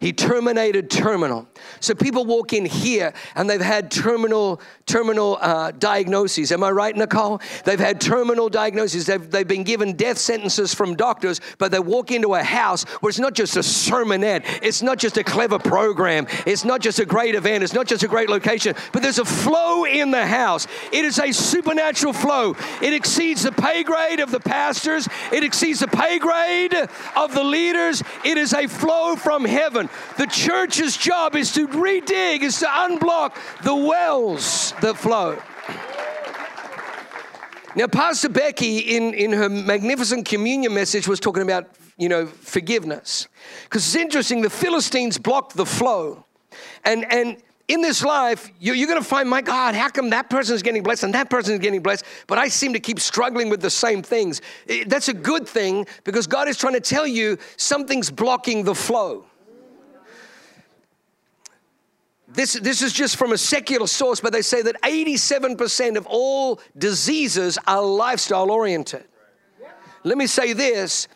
[0.00, 1.46] He terminated terminal.
[1.80, 6.50] So people walk in here and they've had terminal terminal uh, diagnoses.
[6.50, 7.40] Am I right, Nicole?
[7.64, 9.06] They've had terminal diagnoses.
[9.06, 13.10] They've, they've been given death sentences from doctors, but they walk into a house where
[13.10, 17.04] it's not just a sermonette, it's not just a clever program, it's not just a
[17.04, 20.66] great event, it's not just a great location, but there's a flow in the house.
[20.92, 22.56] It is a supernatural flow.
[22.80, 26.74] It exceeds the pay grade of the pastors, it exceeds the pay grade
[27.16, 28.02] of the leaders.
[28.24, 29.89] It is a flow from heaven.
[30.16, 35.40] The church's job is to redig, is to unblock the wells that flow.
[37.76, 43.28] Now, Pastor Becky, in, in her magnificent communion message, was talking about you know, forgiveness.
[43.64, 46.24] Because it's interesting, the Philistines blocked the flow.
[46.84, 47.36] And, and
[47.68, 50.62] in this life, you're, you're going to find, my God, how come that person is
[50.62, 53.60] getting blessed and that person is getting blessed, but I seem to keep struggling with
[53.60, 54.40] the same things?
[54.86, 59.26] That's a good thing because God is trying to tell you something's blocking the flow.
[62.32, 66.60] This, this is just from a secular source, but they say that 87% of all
[66.78, 69.04] diseases are lifestyle oriented.
[70.04, 71.08] Let me say this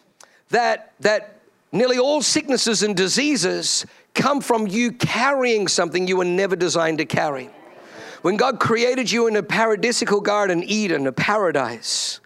[0.50, 1.40] that, that
[1.72, 7.04] nearly all sicknesses and diseases come from you carrying something you were never designed to
[7.04, 7.50] carry.
[8.22, 12.20] When God created you in a paradisical garden, Eden, a paradise,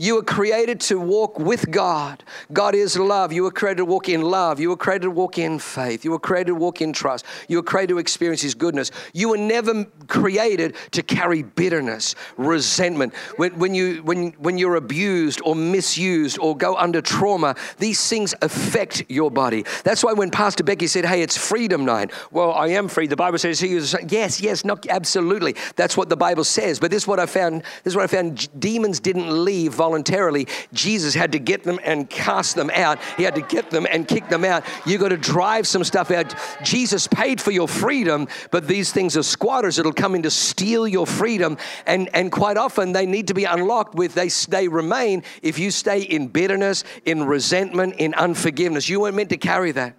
[0.00, 2.24] you were created to walk with God.
[2.54, 3.34] God is love.
[3.34, 4.58] You were created to walk in love.
[4.58, 6.06] You were created to walk in faith.
[6.06, 7.26] You were created to walk in trust.
[7.48, 8.90] You were created to experience His goodness.
[9.12, 13.14] You were never created to carry bitterness, resentment.
[13.36, 18.34] When, when, you, when, when you're abused or misused or go under trauma, these things
[18.40, 19.66] affect your body.
[19.84, 23.06] That's why when Pastor Becky said, Hey, it's freedom night, well, I am free.
[23.06, 25.56] The Bible says he is, yes, yes, not absolutely.
[25.76, 26.80] That's what the Bible says.
[26.80, 28.48] But this is what I found, this is what I found.
[28.58, 30.46] Demons didn't leave voluntarily.
[30.72, 33.00] Jesus had to get them and cast them out.
[33.16, 34.64] He had to get them and kick them out.
[34.86, 36.32] You got to drive some stuff out.
[36.62, 40.86] Jesus paid for your freedom, but these things are squatters that'll come in to steal
[40.86, 41.58] your freedom.
[41.86, 45.72] And, and quite often they need to be unlocked with they, they remain if you
[45.72, 48.88] stay in bitterness, in resentment, in unforgiveness.
[48.88, 49.96] You weren't meant to carry that.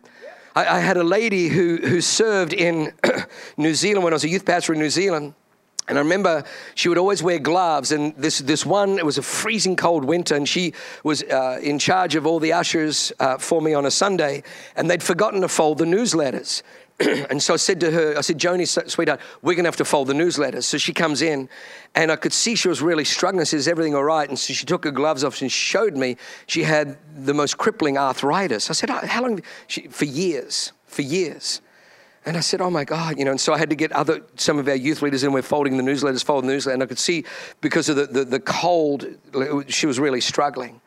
[0.55, 2.93] I, I had a lady who, who served in
[3.57, 5.33] New Zealand when I was a youth pastor in New Zealand.
[5.87, 6.43] And I remember
[6.75, 7.91] she would always wear gloves.
[7.91, 11.79] And this, this one, it was a freezing cold winter, and she was uh, in
[11.79, 14.43] charge of all the ushers uh, for me on a Sunday.
[14.75, 16.61] And they'd forgotten to fold the newsletters.
[17.29, 19.85] and so I said to her, I said, Joni, sweetheart, we're going to have to
[19.85, 20.63] fold the newsletters.
[20.63, 21.49] So she comes in,
[21.95, 23.41] and I could see she was really struggling.
[23.41, 24.29] I said, Is everything all right?
[24.29, 26.17] And so she took her gloves off and showed me
[26.47, 28.69] she had the most crippling arthritis.
[28.69, 29.41] I said, How long?
[29.67, 31.61] She, for years, for years.
[32.25, 34.21] And I said, oh my God, you know, and so I had to get other,
[34.35, 36.85] some of our youth leaders in, we're folding the newsletters, folding the newsletter, and I
[36.85, 37.25] could see
[37.61, 39.07] because of the, the, the cold,
[39.67, 40.79] she was really struggling.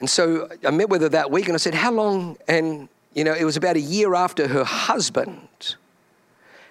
[0.00, 2.36] And so I met with her that week and I said, how long?
[2.46, 5.76] And, you know, it was about a year after her husband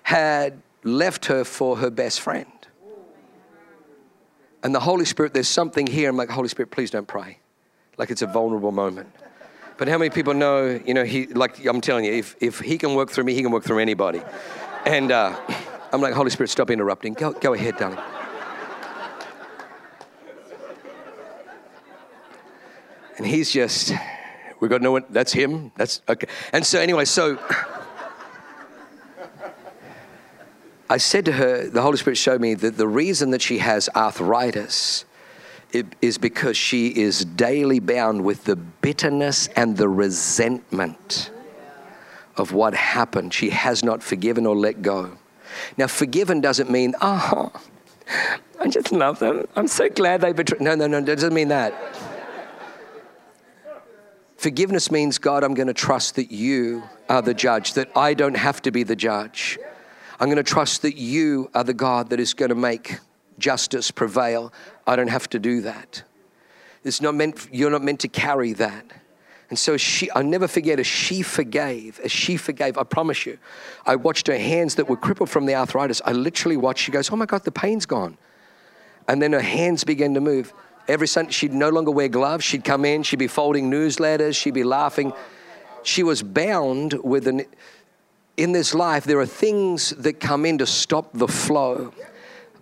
[0.03, 2.45] had left her for her best friend.
[4.61, 6.09] And the Holy Spirit, there's something here.
[6.09, 7.39] I'm like, Holy Spirit, please don't pray.
[7.97, 9.09] Like it's a vulnerable moment.
[9.83, 12.77] But how many people know, you know, he, like I'm telling you, if, if he
[12.77, 14.21] can work through me, he can work through anybody.
[14.85, 15.37] And uh,
[15.91, 17.15] I'm like, Holy Spirit, stop interrupting.
[17.15, 17.99] Go, go ahead, darling.
[23.17, 23.91] And he's just,
[24.61, 25.73] we got no one, that's him.
[25.75, 26.27] That's okay.
[26.53, 27.37] And so, anyway, so
[30.89, 33.89] I said to her, the Holy Spirit showed me that the reason that she has
[33.93, 35.03] arthritis
[36.01, 41.31] is because she is daily bound with the bitterness and the resentment
[42.37, 43.33] of what happened.
[43.33, 45.17] She has not forgiven or let go.
[45.77, 47.51] Now, forgiven doesn't mean, oh,
[48.59, 49.47] I just love them.
[49.55, 50.61] I'm so glad they betrayed.
[50.61, 51.73] No, no, no, it doesn't mean that.
[54.37, 58.35] Forgiveness means, God, I'm going to trust that you are the judge, that I don't
[58.35, 59.57] have to be the judge.
[60.19, 62.99] I'm going to trust that you are the God that is going to make
[63.39, 64.53] justice prevail.
[64.85, 66.03] I don't have to do that.
[66.83, 68.85] It's not meant, you're not meant to carry that.
[69.49, 73.37] And so she, I'll never forget as she forgave, as she forgave, I promise you,
[73.85, 76.01] I watched her hands that were crippled from the arthritis.
[76.03, 78.17] I literally watched, she goes, Oh my God, the pain's gone.
[79.07, 80.53] And then her hands began to move.
[80.87, 82.43] Every Sunday, she'd no longer wear gloves.
[82.43, 85.13] She'd come in, she'd be folding newsletters, she'd be laughing.
[85.83, 87.45] She was bound with an,
[88.37, 91.93] in this life, there are things that come in to stop the flow.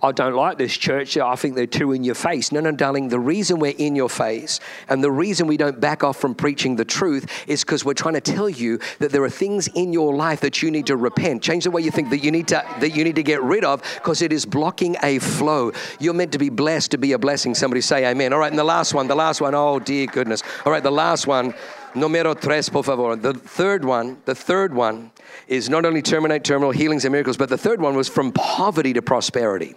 [0.03, 1.15] I don't like this church.
[1.15, 2.51] I think they're too in your face.
[2.51, 3.09] No, no, darling.
[3.09, 4.59] The reason we're in your face
[4.89, 8.15] and the reason we don't back off from preaching the truth is because we're trying
[8.15, 11.43] to tell you that there are things in your life that you need to repent.
[11.43, 13.63] Change the way you think that you need to that you need to get rid
[13.63, 15.71] of because it is blocking a flow.
[15.99, 17.53] You're meant to be blessed to be a blessing.
[17.53, 18.33] Somebody say amen.
[18.33, 19.53] All right, and the last one, the last one.
[19.53, 20.41] Oh dear goodness.
[20.65, 21.53] All right, the last one.
[21.93, 23.15] Numero tres, por favor.
[23.17, 25.11] The third one, the third one
[25.47, 28.93] is not only terminate terminal healings and miracles, but the third one was from poverty
[28.93, 29.75] to prosperity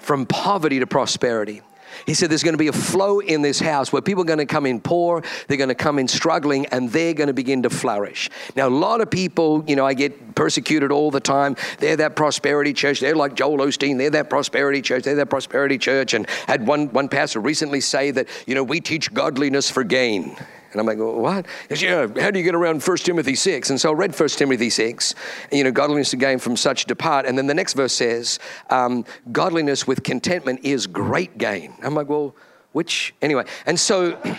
[0.00, 1.62] from poverty to prosperity.
[2.06, 4.38] He said there's going to be a flow in this house where people are going
[4.38, 7.62] to come in poor, they're going to come in struggling, and they're going to begin
[7.62, 8.30] to flourish.
[8.56, 11.56] Now, a lot of people, you know, I get persecuted all the time.
[11.78, 13.00] They're that prosperity church.
[13.00, 13.98] They're like Joel Osteen.
[13.98, 15.04] They're that prosperity church.
[15.04, 16.14] They're that prosperity church.
[16.14, 20.36] And had one, one pastor recently say that, you know, we teach godliness for gain.
[20.72, 21.46] And I'm like, well, what?
[21.68, 23.70] Says, yeah, how do you get around 1 Timothy 6?
[23.70, 25.14] And so I read 1 Timothy 6,
[25.50, 27.26] and, you know, godliness to gain from such depart.
[27.26, 28.38] And then the next verse says,
[28.70, 31.74] um, godliness with contentment is great gain.
[31.82, 32.34] I'm like, well,
[32.72, 33.44] which, anyway.
[33.66, 34.18] And so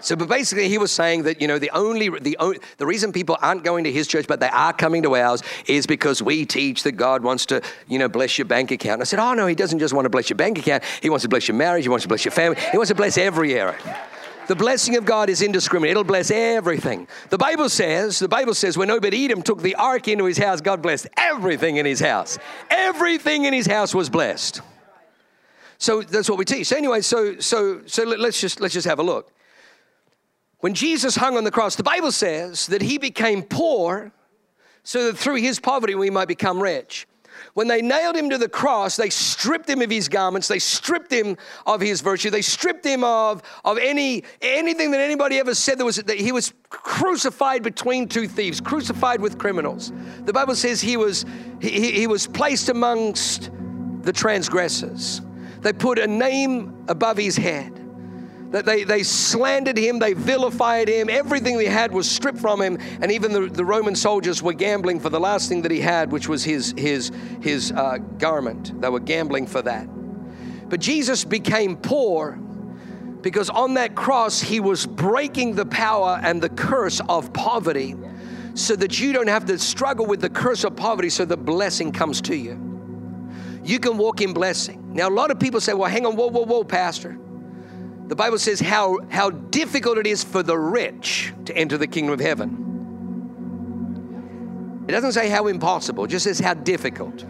[0.00, 3.12] So, but basically, he was saying that you know the only the only, the reason
[3.12, 6.46] people aren't going to his church, but they are coming to ours, is because we
[6.46, 8.94] teach that God wants to you know bless your bank account.
[8.94, 10.84] And I said, oh no, he doesn't just want to bless your bank account.
[11.02, 11.84] He wants to bless your marriage.
[11.84, 12.60] He wants to bless your family.
[12.70, 13.76] He wants to bless every area.
[14.48, 15.90] The blessing of God is indiscriminate.
[15.90, 17.06] It'll bless everything.
[17.28, 20.62] The Bible says, the Bible says, when Obed Edom took the ark into his house,
[20.62, 22.38] God blessed everything in his house.
[22.70, 24.62] Everything in his house was blessed.
[25.76, 26.66] So that's what we teach.
[26.66, 29.32] So anyway, so so so let's just let's just have a look.
[30.60, 34.12] When Jesus hung on the cross, the Bible says that he became poor
[34.82, 37.06] so that through his poverty we might become rich.
[37.54, 41.12] When they nailed him to the cross, they stripped him of his garments, they stripped
[41.12, 41.36] him
[41.66, 45.84] of his virtue, they stripped him of, of any anything that anybody ever said that
[45.84, 49.92] was that he was crucified between two thieves, crucified with criminals.
[50.24, 51.24] The Bible says he was
[51.60, 53.50] he, he was placed amongst
[54.02, 55.20] the transgressors.
[55.60, 57.77] They put a name above his head.
[58.50, 62.78] That they, they slandered him, they vilified him, everything he had was stripped from him,
[63.02, 66.10] and even the, the Roman soldiers were gambling for the last thing that he had,
[66.10, 68.80] which was his, his, his uh, garment.
[68.80, 69.86] They were gambling for that.
[70.68, 72.38] But Jesus became poor
[73.20, 77.96] because on that cross he was breaking the power and the curse of poverty
[78.54, 81.92] so that you don't have to struggle with the curse of poverty so the blessing
[81.92, 82.64] comes to you.
[83.64, 84.94] You can walk in blessing.
[84.94, 87.18] Now, a lot of people say, well, hang on, whoa, whoa, whoa, Pastor.
[88.08, 92.14] The Bible says how, how difficult it is for the rich to enter the kingdom
[92.14, 92.64] of heaven.
[94.88, 97.26] It doesn't say how impossible, just says how difficult.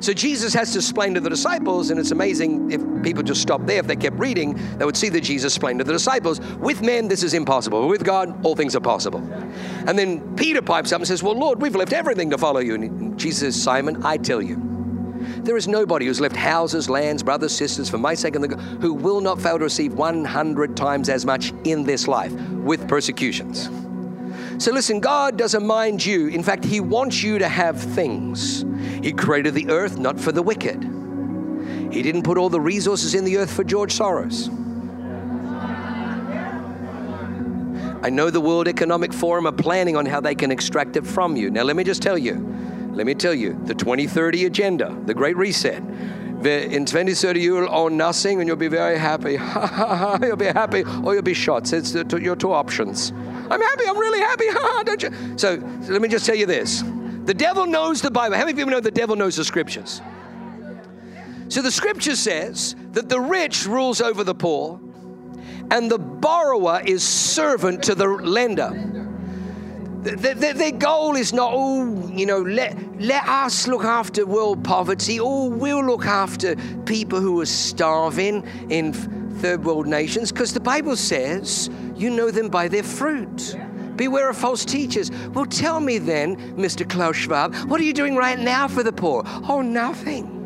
[0.00, 3.66] So Jesus has to explain to the disciples, and it's amazing if people just stopped
[3.66, 6.82] there, if they kept reading, they would see that Jesus explained to the disciples, with
[6.82, 9.20] men, this is impossible, but with God, all things are possible.
[9.86, 12.74] And then Peter pipes up and says, Well, Lord, we've left everything to follow you.
[12.74, 14.56] And Jesus says, Simon, I tell you,
[15.44, 18.94] there is nobody who's left houses, lands, brothers, sisters for my sake and the who
[18.94, 23.68] will not fail to receive 100 times as much in this life with persecutions.
[24.62, 26.28] So listen, God doesn't mind you.
[26.28, 28.64] In fact, He wants you to have things.
[29.02, 30.82] He created the earth not for the wicked.
[31.92, 34.52] He didn't put all the resources in the earth for George Soros.
[38.02, 41.36] I know the World Economic Forum are planning on how they can extract it from
[41.36, 41.50] you.
[41.50, 42.34] Now, let me just tell you
[42.98, 45.78] let me tell you the 2030 agenda, the Great Reset.
[45.78, 49.34] In 2030, you will own nothing and you'll be very happy.
[50.26, 51.72] you'll be happy or you'll be shot.
[51.72, 53.12] It's your two options.
[53.12, 54.46] I'm happy, I'm really happy.
[54.84, 55.38] Don't you?
[55.38, 56.82] So, so let me just tell you this
[57.24, 58.36] the devil knows the Bible.
[58.36, 60.02] How many people know the devil knows the scriptures?
[61.48, 64.80] So the scripture says that the rich rules over the poor
[65.70, 68.97] and the borrower is servant to the lender.
[70.16, 74.64] The, the, their goal is not, oh, you know, let, let us look after world
[74.64, 75.20] poverty.
[75.20, 76.56] Oh, we'll look after
[76.86, 80.32] people who are starving in third world nations.
[80.32, 83.56] Because the Bible says you know them by their fruit.
[83.96, 85.10] Beware of false teachers.
[85.28, 86.88] Well, tell me then, Mr.
[86.88, 89.22] Klaus Schwab, what are you doing right now for the poor?
[89.26, 90.37] Oh, nothing.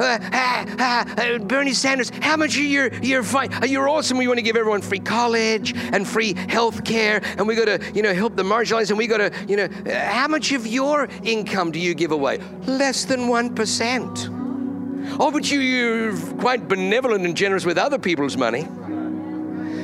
[0.00, 3.52] Uh, uh, uh, Bernie Sanders, how much are you, you're fine.
[3.52, 4.16] Uh, you're awesome.
[4.16, 7.92] We want to give everyone free college and free health care, and we got to,
[7.92, 11.06] you know, help the marginalized, and we got to, you know, how much of your
[11.22, 12.38] income do you give away?
[12.66, 15.16] Less than 1%.
[15.20, 18.66] Oh, but you, you're quite benevolent and generous with other people's money.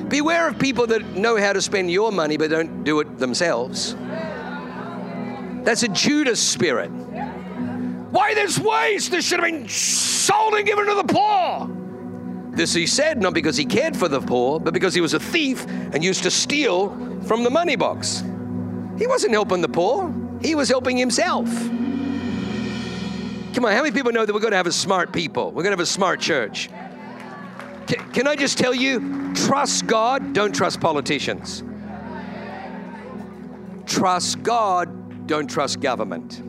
[0.09, 3.95] Beware of people that know how to spend your money but don't do it themselves.
[5.65, 6.91] That's a Judas spirit.
[8.17, 9.11] Why this waste?
[9.11, 11.69] This should have been sold and given to the poor.
[12.57, 15.21] This he said not because he cared for the poor, but because he was a
[15.21, 16.89] thief and used to steal
[17.25, 18.25] from the money box.
[18.97, 21.45] He wasn't helping the poor, he was helping himself.
[23.53, 25.49] Come on, how many people know that we're going to have a smart people?
[25.49, 26.71] We're going to have a smart church.
[27.87, 31.63] Can, can I just tell you, trust God, don't trust politicians.
[33.85, 36.46] Trust God, don't trust government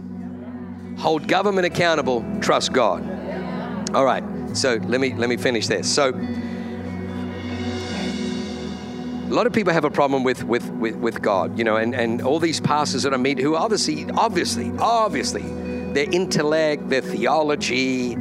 [0.97, 3.03] hold government accountable, trust God.
[3.93, 4.23] All right,
[4.53, 5.93] so let me let me finish this.
[5.93, 6.13] So
[9.27, 11.93] a lot of people have a problem with, with, with, with God, you know, and,
[11.93, 15.41] and all these pastors that I meet who obviously, obviously, obviously,
[15.91, 18.15] their intellect, their theology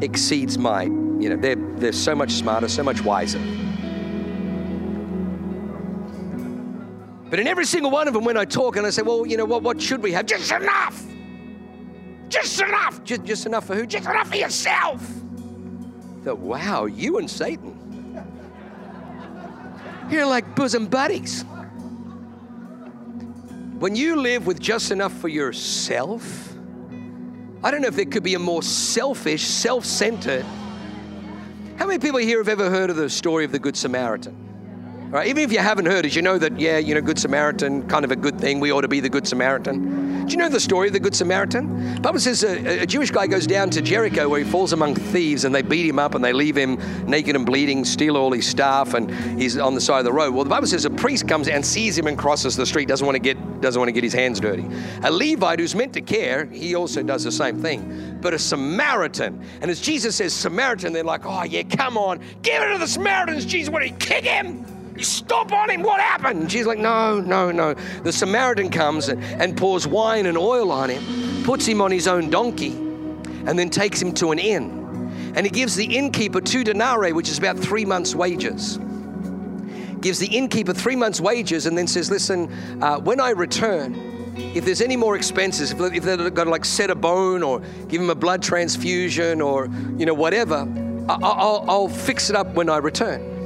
[0.00, 1.22] exceeds mine.
[1.22, 3.38] You know, they're, they're so much smarter, so much wiser.
[7.30, 9.36] But in every single one of them, when I talk and I say, well, you
[9.36, 10.26] know, what, what should we have?
[10.26, 11.04] Just enough.
[12.28, 13.02] Just enough.
[13.04, 13.86] Just, just enough for who?
[13.86, 15.06] Just enough for yourself.
[16.24, 17.74] So, wow, you and Satan.
[20.10, 21.44] You're like bosom buddies.
[23.78, 26.52] When you live with just enough for yourself,
[27.62, 30.44] I don't know if there could be a more selfish, self centered.
[31.76, 34.47] How many people here have ever heard of the story of the Good Samaritan?
[35.10, 37.88] Right, even if you haven't heard it, you know that, yeah, you know, Good Samaritan,
[37.88, 38.60] kind of a good thing.
[38.60, 40.26] We ought to be the Good Samaritan.
[40.26, 41.94] Do you know the story of the Good Samaritan?
[41.94, 44.96] The Bible says a, a Jewish guy goes down to Jericho where he falls among
[44.96, 46.78] thieves and they beat him up and they leave him
[47.08, 50.34] naked and bleeding, steal all his stuff, and he's on the side of the road.
[50.34, 53.06] Well, the Bible says a priest comes and sees him and crosses the street, doesn't
[53.06, 54.66] want to get doesn't want to get his hands dirty.
[55.04, 58.18] A Levite who's meant to care, he also does the same thing.
[58.20, 62.62] But a Samaritan, and as Jesus says Samaritan, they're like, oh yeah, come on, give
[62.62, 64.66] it to the Samaritans, Jesus, what do you kick him?
[64.98, 66.50] You stop on him, what happened?
[66.50, 67.74] She's like, no, no, no.
[68.02, 72.08] The Samaritan comes and, and pours wine and oil on him, puts him on his
[72.08, 75.32] own donkey, and then takes him to an inn.
[75.36, 78.78] And he gives the innkeeper two denarii, which is about three months' wages.
[80.00, 84.64] Gives the innkeeper three months' wages and then says, listen, uh, when I return, if
[84.64, 88.10] there's any more expenses, if, they're going to like set a bone or give him
[88.10, 90.66] a blood transfusion or, you know, whatever,
[91.08, 93.37] I- I'll, I'll fix it up when I return.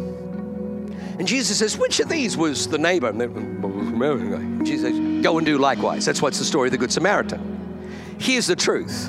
[1.23, 3.11] And Jesus says, Which of these was the neighbor?
[3.11, 6.05] And Jesus says, Go and do likewise.
[6.05, 7.87] That's what's the story of the Good Samaritan.
[8.19, 9.09] Here's the truth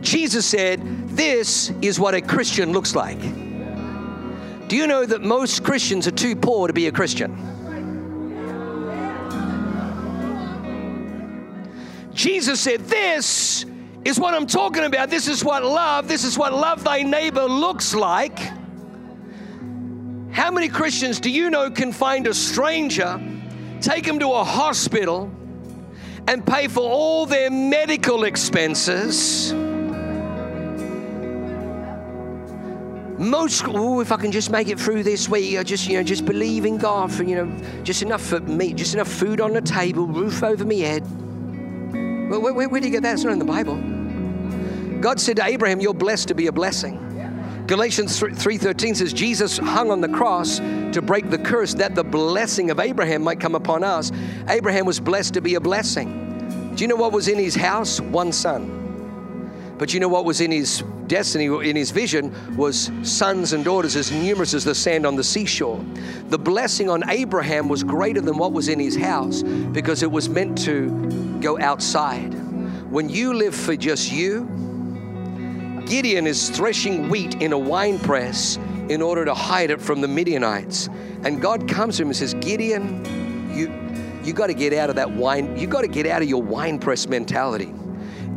[0.00, 0.80] Jesus said,
[1.10, 3.20] This is what a Christian looks like.
[3.20, 7.30] Do you know that most Christians are too poor to be a Christian?
[12.14, 13.64] Jesus said, This
[14.04, 15.08] is what I'm talking about.
[15.08, 18.57] This is what love, this is what love thy neighbor looks like.
[20.38, 23.20] How many Christians do you know can find a stranger,
[23.80, 25.32] take them to a hospital,
[26.28, 29.52] and pay for all their medical expenses?
[33.18, 36.04] Most, oh, if I can just make it through this week, I just, you know,
[36.04, 39.52] just believe in God for, you know, just enough for me, just enough food on
[39.52, 41.00] the table, roof over my head.
[42.30, 43.14] Where, where, where do you get that?
[43.14, 43.74] It's not in the Bible.
[45.00, 47.07] God said to Abraham, You're blessed to be a blessing.
[47.68, 52.70] Galatians 3:13 says Jesus hung on the cross to break the curse that the blessing
[52.70, 54.10] of Abraham might come upon us.
[54.48, 56.72] Abraham was blessed to be a blessing.
[56.74, 58.00] Do you know what was in his house?
[58.00, 59.74] One son.
[59.76, 63.96] But you know what was in his destiny, in his vision, was sons and daughters
[63.96, 65.84] as numerous as the sand on the seashore.
[66.30, 70.30] The blessing on Abraham was greater than what was in his house because it was
[70.30, 70.88] meant to
[71.40, 72.32] go outside.
[72.90, 74.67] When you live for just you,
[75.88, 78.58] Gideon is threshing wheat in a wine press
[78.90, 80.88] in order to hide it from the Midianites.
[81.24, 83.72] And God comes to him and says, Gideon, you,
[84.22, 86.42] you got to get out of that wine, you got to get out of your
[86.42, 87.72] wine press mentality.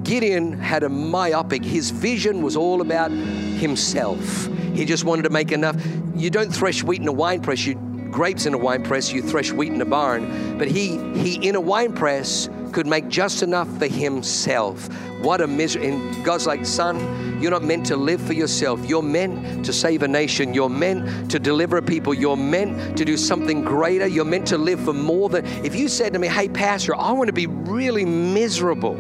[0.04, 4.48] Gideon had a myopic, his vision was all about himself.
[4.74, 5.76] He just wanted to make enough.
[6.16, 7.76] You don't thresh wheat in a wine press, you
[8.12, 10.58] grapes in a wine press, you thresh wheat in a barn.
[10.58, 14.90] But he he in a wine press could make just enough for himself.
[15.22, 15.88] What a misery.
[15.88, 18.84] And God's like, son, you're not meant to live for yourself.
[18.86, 20.54] You're meant to save a nation.
[20.54, 22.14] You're meant to deliver a people.
[22.14, 24.08] You're meant to do something greater.
[24.08, 25.46] You're meant to live for more than.
[25.66, 28.96] If you said to me, hey, Pastor, I want to be really miserable.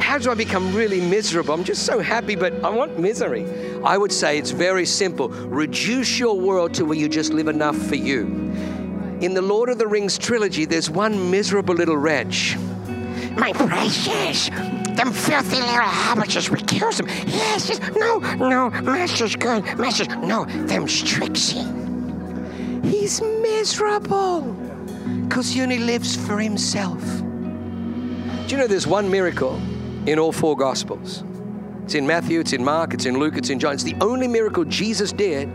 [0.00, 1.54] How do I become really miserable?
[1.54, 3.46] I'm just so happy, but I want misery.
[3.84, 5.28] I would say it's very simple.
[5.28, 8.26] Reduce your world to where you just live enough for you.
[9.20, 12.56] In the Lord of the Rings trilogy, there's one miserable little wretch
[13.38, 14.48] my precious.
[14.48, 17.06] Them filthy little hobbits, we kills them.
[17.26, 19.64] Yes, yes, no, no, Master's good.
[19.78, 21.64] Master's, no, them's Trixie.
[22.82, 24.42] He's miserable
[25.28, 27.00] because he only lives for himself.
[27.20, 29.60] Do you know there's one miracle
[30.08, 31.22] in all four Gospels?
[31.84, 33.74] It's in Matthew, it's in Mark, it's in Luke, it's in John.
[33.74, 35.54] It's the only miracle Jesus did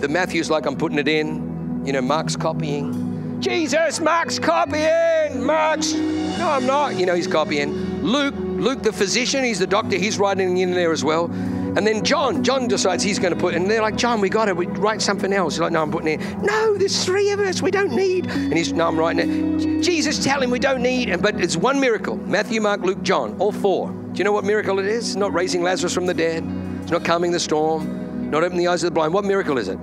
[0.00, 1.84] that Matthew's like, I'm putting it in.
[1.84, 3.40] You know, Mark's copying.
[3.40, 5.44] Jesus, Mark's copying.
[5.44, 6.96] Mark's no, I'm not.
[6.96, 7.72] You know, he's copying.
[8.02, 11.28] Luke, Luke the physician, he's the doctor, he's writing in there as well.
[11.76, 14.46] And then John, John decides he's going to put, and they're like, John, we got
[14.46, 15.54] to write something else.
[15.54, 16.38] He's like, no, I'm putting it.
[16.38, 17.62] No, there's three of us.
[17.62, 18.26] We don't need.
[18.26, 19.82] And he's, no, I'm writing it.
[19.82, 21.08] Jesus, tell him we don't need.
[21.08, 23.92] And but it's one miracle: Matthew, Mark, Luke, John, all four.
[23.92, 25.10] Do you know what miracle it is?
[25.10, 26.42] It's not raising Lazarus from the dead.
[26.82, 28.30] It's not calming the storm.
[28.30, 29.14] Not opening the eyes of the blind.
[29.14, 29.78] What miracle is it?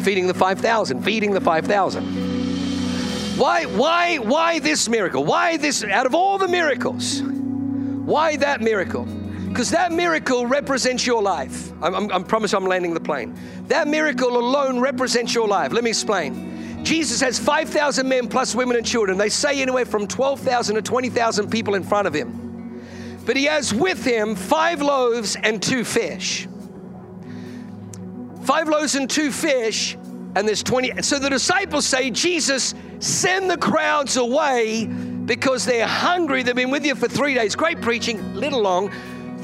[0.00, 1.02] Feeding the five thousand.
[1.02, 2.04] Feeding the five thousand.
[3.38, 5.22] Why, why, why this miracle?
[5.22, 9.06] Why this, out of all the miracles, why that miracle?
[9.56, 11.72] Because that miracle represents your life.
[11.80, 13.34] I'm, I'm, I promise I'm landing the plane.
[13.68, 15.72] That miracle alone represents your life.
[15.72, 16.84] Let me explain.
[16.84, 19.16] Jesus has 5,000 men plus women and children.
[19.16, 22.84] They say anywhere from 12,000 to 20,000 people in front of him.
[23.24, 26.46] But he has with him five loaves and two fish.
[28.42, 29.94] Five loaves and two fish
[30.34, 31.00] and there's 20.
[31.00, 36.42] So the disciples say, Jesus, send the crowds away because they're hungry.
[36.42, 37.56] They've been with you for three days.
[37.56, 38.92] Great preaching, little long,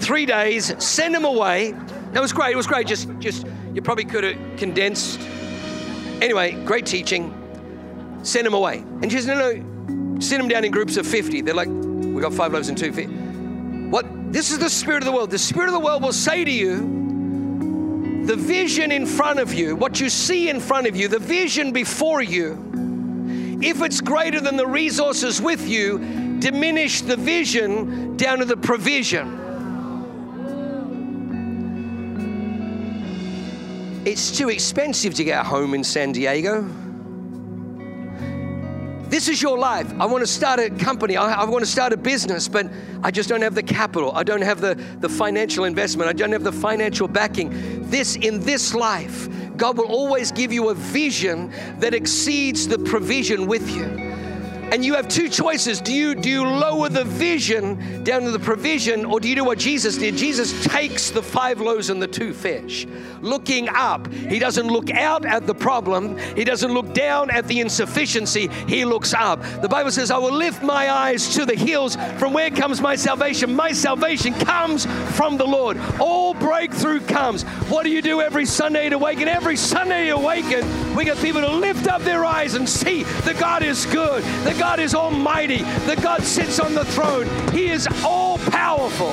[0.03, 0.75] three days.
[0.83, 1.73] Send them away.
[2.13, 2.53] That was great.
[2.53, 2.87] It was great.
[2.87, 5.21] Just, just you probably could have condensed
[6.23, 7.35] Anyway, great teaching.
[8.23, 8.79] Send them away.
[8.79, 11.41] And she says, no, no, send them down in groups of 50.
[11.41, 13.09] They're like, we got five loaves and two fish.
[13.91, 14.07] What?
[14.33, 15.33] This is the spirit of the world.
[15.33, 19.75] The spirit of the world will say to you, the vision in front of you,
[19.75, 24.57] what you see in front of you, the vision before you, if it's greater than
[24.57, 29.42] the resources with you, diminish the vision down to the provision.
[34.05, 36.69] It's too expensive to get a home in San Diego.
[39.09, 39.93] This is your life.
[40.01, 41.17] I want to start a company.
[41.17, 42.67] I, I, want to start a business, but
[43.05, 44.11] I just don't have the capital.
[44.13, 46.09] I don't have the, the financial investment.
[46.09, 47.51] I don't have the financial backing.
[47.91, 53.47] This, in this life, God will always give you a vision that exceeds the provision
[53.47, 54.02] with you
[54.73, 55.83] and you have two choices.
[55.83, 59.45] Do you do you lower the vision down to the provision or do you do
[59.45, 60.17] what jesus did?
[60.17, 62.87] Jesus takes the five loaves and the two fish
[63.21, 64.11] looking up.
[64.11, 66.17] He doesn't look out at the problem.
[66.35, 68.49] He doesn't look down at the insufficiency.
[68.67, 69.43] He looks up.
[69.61, 71.97] The bible says i will lift my eyes to the hills.
[72.17, 73.55] From where comes my salvation?
[73.55, 75.79] My salvation comes from the lord.
[76.01, 77.43] All breakthrough comes.
[77.69, 79.29] What do you do every sunday to awaken?
[79.29, 83.39] Every sunday to awaken we get people to lift up their eyes and see that
[83.39, 87.27] god is good that God is almighty, that God sits on the throne.
[87.51, 89.13] He is all powerful.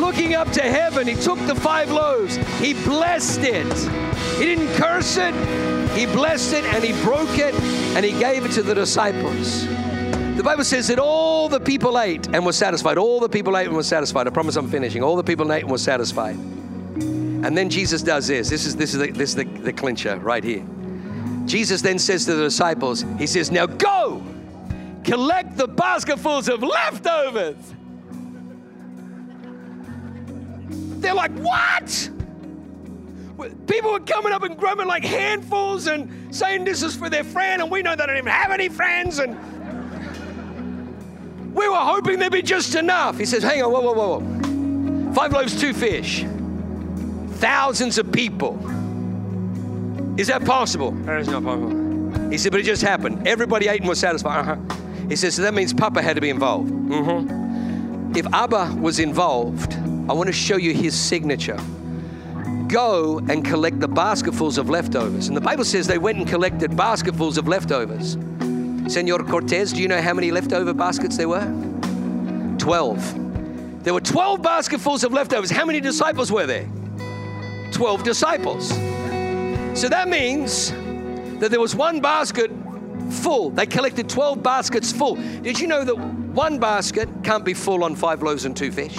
[0.00, 3.76] Looking up to heaven, he took the five loaves, he blessed it.
[4.38, 5.34] He didn't curse it,
[5.90, 7.54] he blessed it and he broke it
[7.94, 9.66] and he gave it to the disciples.
[9.66, 12.96] The Bible says that all the people ate and were satisfied.
[12.96, 14.26] All the people ate and were satisfied.
[14.26, 15.02] I promise I'm finishing.
[15.02, 16.36] All the people ate and were satisfied.
[16.36, 18.48] And then Jesus does this.
[18.48, 20.64] This is this is the, this is the, the clincher right here.
[21.50, 24.22] Jesus then says to the disciples, He says, Now go,
[25.02, 27.56] collect the basketfuls of leftovers.
[31.00, 32.10] They're like, What?
[33.66, 37.62] People were coming up and grumbling like handfuls and saying this is for their friend,
[37.62, 39.18] and we know they don't even have any friends.
[39.18, 39.36] And
[41.52, 43.18] we were hoping there'd be just enough.
[43.18, 45.12] He says, Hang on, whoa, whoa, whoa, whoa.
[45.14, 46.24] Five loaves, two fish.
[47.38, 48.56] Thousands of people.
[50.16, 50.90] Is that possible?
[50.92, 52.30] That is not possible.
[52.30, 53.26] He said, but it just happened.
[53.26, 54.40] Everybody ate and was satisfied.
[54.40, 54.56] Uh-huh.
[55.08, 56.70] He says, so that means Papa had to be involved.
[56.70, 58.16] Mm-hmm.
[58.16, 59.74] If Abba was involved,
[60.08, 61.58] I want to show you his signature.
[62.68, 65.28] Go and collect the basketfuls of leftovers.
[65.28, 68.16] And the Bible says they went and collected basketfuls of leftovers.
[68.92, 71.46] Senor Cortez, do you know how many leftover baskets there were?
[72.58, 73.82] 12.
[73.84, 75.50] There were 12 basketfuls of leftovers.
[75.50, 76.68] How many disciples were there?
[77.72, 78.72] 12 disciples.
[79.74, 80.72] So that means
[81.40, 82.50] that there was one basket
[83.10, 83.50] full.
[83.50, 85.16] They collected 12 baskets full.
[85.42, 88.96] Did you know that one basket can't be full on five loaves and two fish?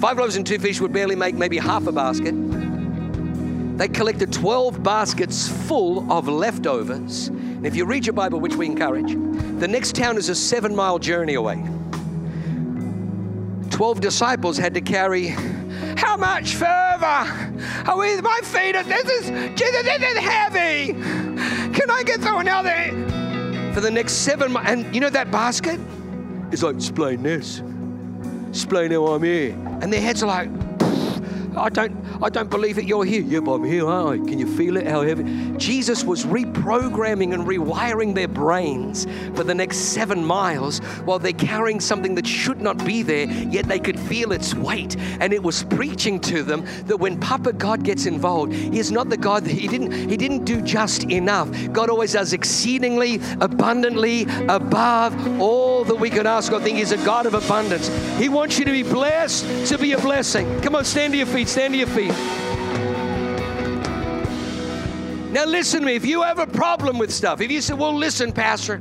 [0.00, 2.34] Five loaves and two fish would barely make maybe half a basket.
[3.78, 7.28] They collected 12 baskets full of leftovers.
[7.28, 9.14] And if you read your Bible, which we encourage,
[9.58, 11.56] the next town is a seven mile journey away.
[13.70, 15.34] 12 disciples had to carry
[16.04, 17.06] how much further?
[17.86, 20.92] Are we, my feet are, this is, Jesus, this is heavy.
[21.72, 23.72] Can I get through another?
[23.72, 24.70] For the next seven months.
[24.70, 25.80] And you know that basket?
[26.52, 27.62] It's like, explain this.
[28.50, 29.52] Explain how I'm here.
[29.80, 30.50] And their heads are like,
[31.56, 32.84] I don't, I don't believe it.
[32.84, 33.22] You're here.
[33.22, 34.30] Yep, I'm here, aren't I?
[34.30, 34.86] Can you feel it?
[34.86, 35.24] How heavy?
[35.56, 41.80] Jesus was reprogramming and rewiring their brains for the next seven miles while they're carrying
[41.80, 44.96] something that should not be there, yet they could feel its weight.
[45.20, 49.08] And it was preaching to them that when Papa God gets involved, He is not
[49.08, 51.50] the God that He didn't, He didn't do just enough.
[51.72, 56.78] God always does exceedingly, abundantly, above all that we can ask or think.
[56.78, 57.88] He's a God of abundance.
[58.18, 60.60] He wants you to be blessed to be a blessing.
[60.60, 62.12] Come on, stand to your feet, stand to your feet.
[65.34, 65.96] Now, listen to me.
[65.96, 68.80] If you have a problem with stuff, if you say, well, listen, Pastor,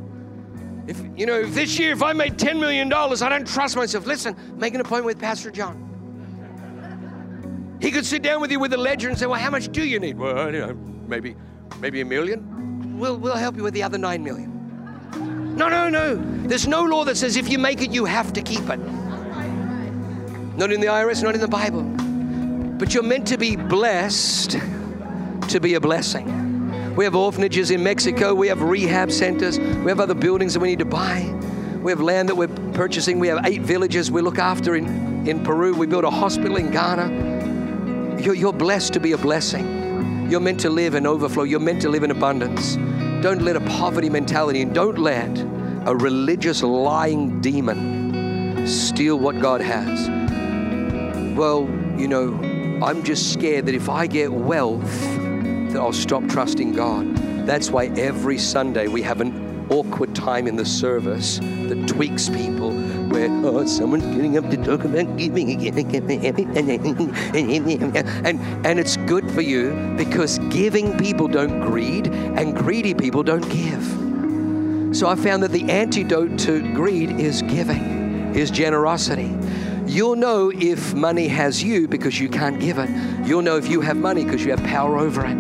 [0.86, 4.06] if you know, if this year, if I made $10 million, I don't trust myself.
[4.06, 5.80] Listen, make an appointment with Pastor John.
[7.82, 9.84] He could sit down with you with a ledger and say, Well, how much do
[9.84, 10.18] you need?
[10.18, 10.74] Well, you know,
[11.08, 11.36] maybe,
[11.80, 13.00] maybe a million.
[13.00, 15.56] We'll, we'll help you with the other nine million.
[15.58, 16.16] No, no, no.
[16.48, 18.78] There's no law that says if you make it, you have to keep it.
[20.56, 21.82] Not in the IRS, not in the Bible.
[22.78, 24.58] But you're meant to be blessed
[25.50, 26.96] to be a blessing.
[26.96, 28.34] We have orphanages in Mexico.
[28.34, 29.60] We have rehab centers.
[29.60, 31.24] We have other buildings that we need to buy.
[31.82, 33.20] We have land that we're purchasing.
[33.20, 35.74] We have eight villages we look after in, in Peru.
[35.74, 38.22] We built a hospital in Ghana.
[38.22, 40.30] You're, you're blessed to be a blessing.
[40.30, 41.44] You're meant to live in overflow.
[41.44, 42.76] You're meant to live in abundance.
[43.24, 45.30] Don't let a poverty mentality and don't let
[45.86, 50.10] a religious lying demon steal what God has.
[51.36, 51.68] Well,
[51.98, 52.40] you know,
[52.84, 54.84] I'm just scared that if I get wealth,
[55.72, 57.16] that I'll stop trusting God.
[57.48, 62.74] That's why every Sunday we have an awkward time in the service that tweaks people.
[63.08, 65.78] Where oh someone's getting up to talk about giving again
[68.26, 73.48] and and it's good for you because giving people don't greed and greedy people don't
[73.50, 73.86] give.
[74.94, 79.38] So i found that the antidote to greed is giving is generosity
[79.86, 82.90] You'll know if money has you because you can't give it.
[83.28, 85.38] You'll know if you have money because you have power over it.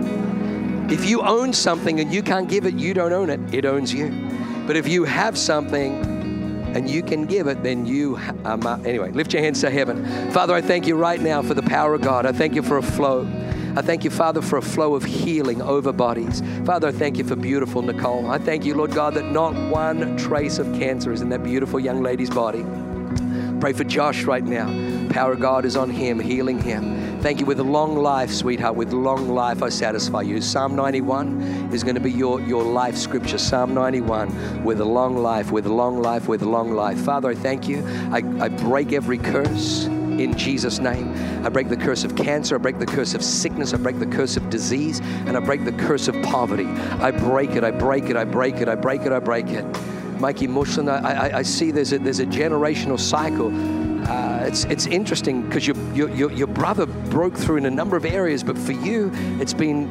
[0.91, 3.93] If you own something and you can't give it, you don't own it, it owns
[3.93, 4.09] you.
[4.67, 6.05] But if you have something
[6.75, 10.05] and you can give it, then you, um, uh, anyway, lift your hands to heaven.
[10.31, 12.25] Father, I thank you right now for the power of God.
[12.25, 13.27] I thank you for a flow.
[13.75, 16.43] I thank you, Father, for a flow of healing over bodies.
[16.65, 18.29] Father, I thank you for beautiful Nicole.
[18.29, 21.79] I thank you, Lord God, that not one trace of cancer is in that beautiful
[21.79, 22.63] young lady's body.
[23.63, 24.67] Pray for Josh right now.
[25.07, 27.21] Power of God is on him, healing him.
[27.21, 28.75] Thank you with a long life, sweetheart.
[28.75, 30.41] With long life, I satisfy you.
[30.41, 33.37] Psalm 91 is going to be your, your life scripture.
[33.37, 36.99] Psalm 91 with a long life, with a long life, with a long life.
[37.05, 37.85] Father, I thank you.
[38.11, 41.13] I, I break every curse in Jesus' name.
[41.45, 42.55] I break the curse of cancer.
[42.55, 43.73] I break the curse of sickness.
[43.73, 44.99] I break the curse of disease.
[45.25, 46.65] And I break the curse of poverty.
[46.65, 47.63] I break it.
[47.63, 48.17] I break it.
[48.17, 48.67] I break it.
[48.67, 49.13] I break it.
[49.13, 49.63] I break it.
[50.23, 53.51] Mikey Mushlin, I, I, I, see there's a, there's a generational cycle.
[54.09, 58.05] Uh, it's, it's interesting because your, your, your brother broke through in a number of
[58.05, 59.11] areas, but for you,
[59.41, 59.89] it's been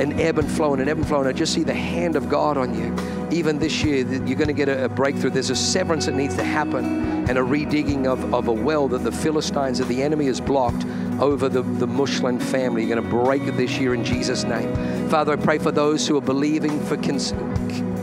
[0.00, 1.18] an ebb and flow and an ebb and flow.
[1.18, 2.94] And I just see the hand of God on you.
[3.36, 5.30] Even this year, you're going to get a, a breakthrough.
[5.30, 9.02] There's a severance that needs to happen and a redigging of, of a well that
[9.02, 10.86] the Philistines, that the enemy has blocked
[11.20, 12.84] over the, the Mushlin family.
[12.84, 14.72] You're going to break it this year in Jesus' name.
[15.08, 16.96] Father, I pray for those who are believing for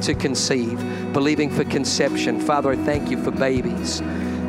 [0.02, 0.78] to conceive,
[1.14, 2.40] believing for conception.
[2.40, 4.02] Father, I thank you for babies.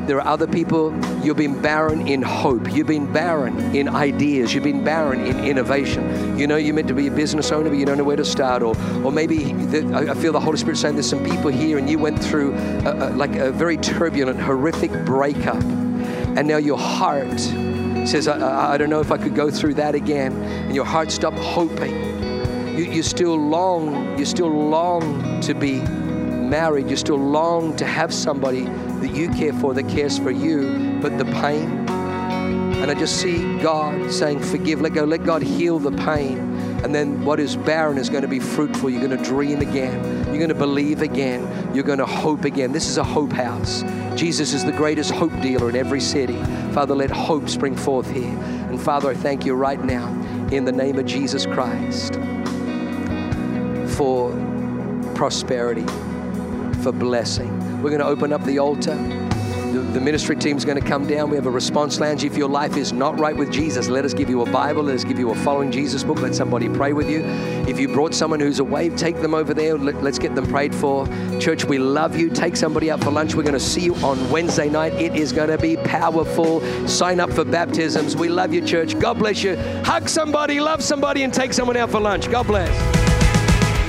[0.07, 0.93] There are other people,
[1.25, 2.73] you've been barren in hope.
[2.73, 4.53] You've been barren in ideas.
[4.53, 6.37] You've been barren in innovation.
[6.37, 8.25] You know you're meant to be a business owner, but you don't know where to
[8.25, 8.65] start.
[8.65, 11.89] Or, or maybe the, I feel the Holy Spirit saying there's some people here and
[11.89, 15.63] you went through a, a, like a very turbulent, horrific breakup.
[15.63, 17.39] And now your heart
[18.09, 20.33] says, I, I don't know if I could go through that again.
[20.33, 21.95] And your heart stopped hoping
[22.77, 28.15] you, you still long, you still long to be married, you still long to have
[28.15, 31.87] somebody that you care for that cares for you, but the pain.
[31.89, 36.39] And I just see God saying, Forgive, let go, let God heal the pain.
[36.83, 38.91] And then what is barren is going to be fruitful.
[38.91, 40.03] You're going to dream again.
[40.27, 41.75] You're going to believe again.
[41.75, 42.73] You're going to hope again.
[42.73, 43.83] This is a hope house.
[44.19, 46.43] Jesus is the greatest hope dealer in every city.
[46.73, 48.37] Father, let hope spring forth here.
[48.69, 50.09] And Father, I thank you right now
[50.51, 52.19] in the name of Jesus Christ
[54.03, 54.33] for
[55.15, 55.87] prosperity,
[56.83, 57.57] for blessing.
[57.81, 58.97] We're going to open up the altar.
[58.97, 61.31] The, the ministry team is going to come down.
[61.31, 62.25] We have a response lounge.
[62.25, 64.83] If your life is not right with Jesus, let us give you a Bible.
[64.83, 66.21] Let us give you a Following Jesus book.
[66.21, 67.23] Let somebody pray with you.
[67.69, 69.79] If you brought someone who's away, take them over there.
[69.79, 71.07] Let, us get them prayed for.
[71.39, 72.29] Church, we love you.
[72.29, 73.37] Take somebody out for lunch.
[73.37, 74.95] We're going to see you on Wednesday night.
[74.95, 76.61] It is going to be powerful.
[76.89, 78.17] Sign up for baptisms.
[78.17, 78.99] We love you, church.
[78.99, 79.55] God bless you.
[79.85, 82.29] Hug somebody, love somebody, and take someone out for lunch.
[82.29, 83.02] God bless.